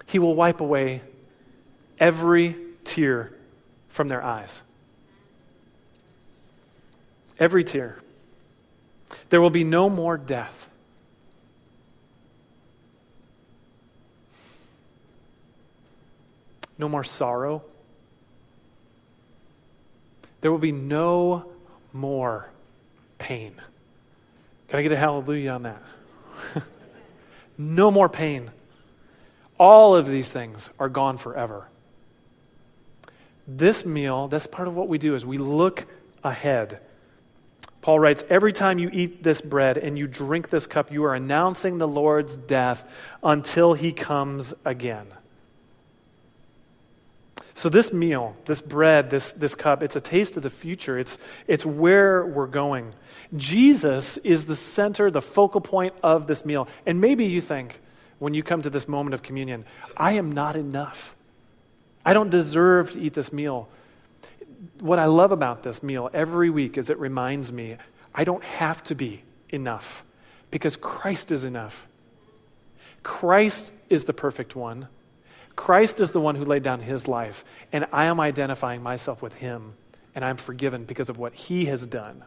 He 0.07 0.19
will 0.21 0.35
wipe 0.35 0.61
away 0.61 1.03
every 1.99 2.57
tear 2.85 3.33
from 3.89 4.07
their 4.07 4.23
eyes. 4.23 4.63
Every 7.39 7.65
tear. 7.65 8.01
There 9.29 9.41
will 9.41 9.51
be 9.51 9.65
no 9.65 9.89
more 9.89 10.17
death. 10.17 10.71
No 16.79 16.89
more 16.89 17.05
sorrow. 17.05 17.63
There 20.41 20.53
will 20.53 20.59
be 20.59 20.73
no 20.73 21.51
more 21.93 22.51
pain. 23.19 23.55
Can 24.69 24.79
I 24.79 24.83
get 24.83 24.93
a 24.93 24.97
hallelujah 24.97 25.51
on 25.53 25.63
that? 25.63 25.83
no 27.59 27.91
more 27.91 28.09
pain. 28.09 28.51
All 29.59 29.97
of 29.97 30.07
these 30.07 30.31
things 30.31 30.71
are 30.79 30.89
gone 30.89 31.19
forever. 31.19 31.67
This 33.47 33.85
meal, 33.85 34.29
that's 34.29 34.47
part 34.47 34.69
of 34.69 34.75
what 34.75 34.89
we 34.89 34.99
do 34.99 35.15
is 35.15 35.27
we 35.27 35.39
look 35.39 35.87
ahead 36.23 36.81
Paul 37.81 38.01
writes, 38.01 38.25
Every 38.29 38.53
time 38.53 38.79
you 38.79 38.91
eat 38.93 39.23
this 39.23 39.41
bread 39.41 39.79
and 39.79 39.99
you 39.99 40.07
drink 40.07 40.51
this 40.51 40.67
cup, 40.67 40.91
you 40.91 41.05
are 41.05 41.15
announcing 41.15 41.79
the 41.79 41.89
Lord's 41.89 42.37
death 42.37 42.91
until 43.23 43.75
he 43.75 43.93
comes 43.93 44.55
again. 44.65 45.07
So, 47.55 47.69
this 47.69 47.93
meal, 47.93 48.37
this 48.45 48.61
bread, 48.61 49.11
this, 49.11 49.33
this 49.33 49.57
cup, 49.57 49.83
it's 49.83 49.97
a 49.97 50.01
taste 50.01 50.37
of 50.37 50.45
the 50.45 50.51
future. 50.51 50.97
It's, 50.97 51.19
it's 51.49 51.67
where 51.67 52.25
we're 52.25 52.47
going. 52.47 52.95
Jesus 53.37 54.17
is 54.19 54.47
the 54.47 54.55
center, 54.55 55.11
the 55.11 55.21
focal 55.21 55.61
point 55.61 55.95
of 56.01 56.29
this 56.29 56.45
meal. 56.45 56.69
And 56.87 57.01
maybe 57.01 57.25
you 57.25 57.41
think, 57.41 57.81
when 58.21 58.33
you 58.33 58.45
come 58.45 58.63
to 58.63 58.71
this 58.71 58.87
moment 58.87 59.15
of 59.15 59.23
communion, 59.23 59.65
I 59.97 60.13
am 60.13 60.31
not 60.31 60.55
enough. 60.55 61.17
I 62.05 62.13
don't 62.13 62.31
deserve 62.31 62.93
to 62.93 63.01
eat 63.01 63.15
this 63.15 63.33
meal. 63.33 63.69
What 64.81 64.99
I 64.99 65.07
love 65.07 65.33
about 65.33 65.63
this 65.63 65.83
meal 65.83 66.11
every 66.13 66.51
week 66.51 66.79
is 66.79 66.91
it 66.91 66.99
reminds 66.99 67.53
me 67.53 67.77
I 68.15 68.25
don't 68.25 68.45
have 68.45 68.83
to 68.85 68.95
be 68.95 69.23
enough 69.51 70.05
because 70.51 70.77
Christ 70.77 71.31
is 71.31 71.45
enough. 71.45 71.87
Christ 73.03 73.73
is 73.89 74.05
the 74.05 74.13
perfect 74.13 74.57
one. 74.57 74.89
Christ 75.57 76.01
is 76.01 76.13
the 76.13 76.21
one 76.21 76.37
who 76.37 76.45
laid 76.45 76.63
down 76.63 76.81
his 76.81 77.09
life, 77.09 77.45
and 77.73 77.87
I 77.93 78.05
am 78.05 78.21
identifying 78.21 78.83
myself 78.83 79.23
with 79.23 79.35
him, 79.35 79.75
and 80.15 80.25
I'm 80.25 80.37
forgiven 80.37 80.85
because 80.85 81.09
of 81.09 81.19
what 81.19 81.35
he 81.35 81.65
has 81.67 81.87
done. 81.87 82.23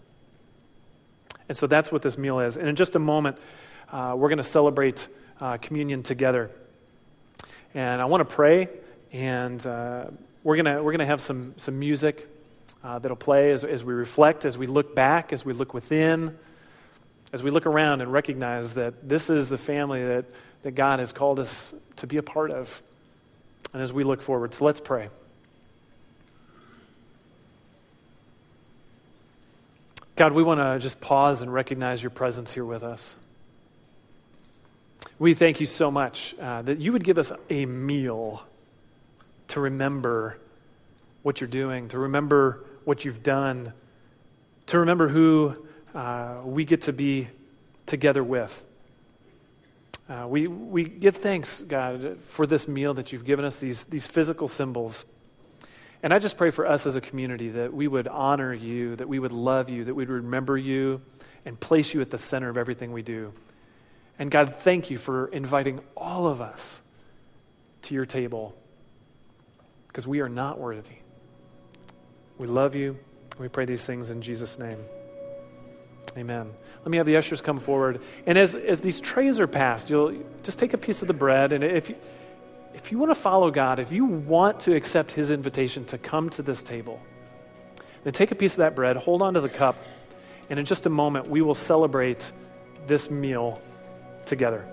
And 1.48 1.58
so 1.58 1.68
that's 1.68 1.92
what 1.92 2.02
this 2.02 2.18
meal 2.18 2.40
is. 2.40 2.58
And 2.58 2.68
in 2.68 2.76
just 2.76 2.96
a 2.96 3.00
moment, 3.00 3.38
uh, 3.92 4.16
we're 4.18 4.30
going 4.30 4.38
to 4.38 4.44
celebrate 4.44 5.08
uh, 5.40 5.58
communion 5.58 6.04
together. 6.04 6.52
And 7.74 8.02
I 8.02 8.06
want 8.06 8.28
to 8.28 8.36
pray, 8.36 8.68
and 9.14 9.66
uh, 9.66 10.06
we're 10.44 10.62
going 10.62 10.84
we're 10.84 10.92
gonna 10.92 11.06
have 11.06 11.22
some, 11.22 11.54
some 11.58 11.80
music 11.80 12.28
uh, 12.84 13.00
that'll 13.00 13.18
play 13.18 13.52
as, 13.52 13.64
as 13.64 13.84
we 13.84 13.94
reflect, 13.94 14.46
as 14.46 14.58
we 14.58 14.68
look 14.68 14.96
back, 14.96 15.34
as 15.34 15.46
we 15.46 15.54
look 15.54 15.74
within, 15.74 16.38
as 17.32 17.44
we 17.44 17.52
look 17.52 17.66
around 17.66 18.02
and 18.02 18.12
recognize 18.12 18.74
that 18.76 19.08
this 19.08 19.30
is 19.30 19.50
the 19.50 19.58
family 19.58 20.04
that, 20.04 20.26
that 20.64 20.72
God 20.72 21.00
has 21.00 21.14
called 21.14 21.40
us 21.40 21.74
to 21.98 22.08
be 22.08 22.18
a 22.18 22.24
part 22.24 22.52
of 22.52 22.82
and 23.74 23.82
as 23.82 23.94
we 23.94 24.04
look 24.04 24.22
forward. 24.22 24.54
So 24.54 24.66
let's 24.66 24.80
pray. 24.80 25.10
God, 30.16 30.34
we 30.34 30.44
want 30.44 30.60
to 30.60 30.78
just 30.80 31.00
pause 31.00 31.42
and 31.42 31.54
recognize 31.54 32.04
your 32.04 32.10
presence 32.10 32.52
here 32.52 32.66
with 32.66 32.84
us. 32.84 33.16
We 35.18 35.34
thank 35.34 35.60
you 35.60 35.66
so 35.66 35.90
much 35.90 36.36
uh, 36.40 36.64
that 36.64 36.80
you 36.80 36.92
would 36.92 37.04
give 37.04 37.18
us 37.18 37.32
a 37.50 37.66
meal 37.66 38.44
to 39.52 39.60
remember 39.60 40.38
what 41.24 41.42
you're 41.42 41.50
doing, 41.50 41.90
to 41.90 42.00
remember 42.00 42.66
what 42.86 43.06
you've 43.06 43.22
done, 43.22 43.74
to 44.68 44.80
remember 44.80 45.10
who 45.10 45.56
uh, 45.94 46.38
we 46.46 46.64
get 46.64 46.82
to 46.82 46.94
be 46.94 47.28
together 47.86 48.24
with. 48.24 48.64
Uh, 50.10 50.26
we, 50.28 50.48
we 50.48 50.86
give 50.86 51.18
thanks, 51.18 51.62
God, 51.62 52.18
for 52.24 52.48
this 52.48 52.68
meal 52.68 52.94
that 52.94 53.12
you've 53.12 53.26
given 53.26 53.44
us, 53.44 53.60
these, 53.60 53.86
these 53.86 54.08
physical 54.08 54.48
symbols. 54.48 55.06
And 56.02 56.14
I 56.14 56.20
just 56.20 56.38
pray 56.38 56.50
for 56.50 56.66
us 56.66 56.86
as 56.86 56.96
a 56.96 57.02
community 57.02 57.50
that 57.50 57.74
we 57.74 57.88
would 57.88 58.08
honor 58.08 58.54
you, 58.54 58.96
that 58.96 59.08
we 59.08 59.20
would 59.20 59.34
love 59.34 59.70
you, 59.70 59.84
that 59.84 59.94
we'd 59.94 60.10
remember 60.10 60.58
you 60.58 61.02
and 61.46 61.60
place 61.60 61.94
you 61.94 62.00
at 62.00 62.10
the 62.10 62.18
center 62.18 62.50
of 62.50 62.58
everything 62.58 62.94
we 62.94 63.02
do. 63.02 63.34
And 64.18 64.32
God, 64.32 64.56
thank 64.56 64.90
you 64.90 64.98
for 64.98 65.28
inviting 65.28 65.82
all 65.98 66.28
of 66.28 66.40
us 66.40 66.82
to 67.84 67.94
your 67.94 68.06
table 68.06 68.56
because 69.92 70.08
we 70.08 70.22
are 70.22 70.30
not 70.30 70.58
worthy. 70.58 70.96
We 72.38 72.48
love 72.48 72.76
you. 72.76 72.98
We 73.38 73.50
pray 73.50 73.66
these 73.66 73.86
things 73.86 74.10
in 74.10 74.22
Jesus' 74.22 74.58
name. 74.58 74.80
Amen. 76.18 76.50
Let 76.80 76.88
me 76.88 76.96
have 76.96 77.06
the 77.06 77.18
ushers 77.18 77.42
come 77.42 77.60
forward. 77.60 78.02
And 78.26 78.38
as, 78.38 78.56
as 78.56 78.80
these 78.80 79.02
trays 79.02 79.38
are 79.42 79.48
passed, 79.48 79.90
you'll 79.90 80.16
just 80.44 80.60
take 80.60 80.74
a 80.74 80.78
piece 80.78 81.02
of 81.02 81.10
the 81.10 81.14
bread. 81.14 81.52
And 81.52 81.62
if 81.62 81.90
you, 81.90 81.98
if 82.74 82.90
you 82.90 83.00
want 83.00 83.12
to 83.12 83.16
follow 83.16 83.52
God, 83.52 83.80
if 83.80 83.92
you 83.92 84.06
want 84.06 84.62
to 84.62 84.76
accept 84.76 85.12
His 85.12 85.30
invitation 85.30 85.84
to 85.86 85.98
come 85.98 86.30
to 86.32 86.42
this 86.42 86.64
table, 86.64 87.02
then 88.06 88.14
take 88.14 88.32
a 88.32 88.36
piece 88.36 88.54
of 88.54 88.60
that 88.60 88.76
bread, 88.76 88.96
hold 88.96 89.22
on 89.22 89.34
to 89.34 89.42
the 89.42 89.50
cup, 89.50 89.76
and 90.50 90.58
in 90.58 90.66
just 90.66 90.86
a 90.86 90.90
moment, 90.90 91.28
we 91.28 91.42
will 91.42 91.56
celebrate 91.56 92.32
this 92.88 93.12
meal 93.12 93.62
together. 94.26 94.66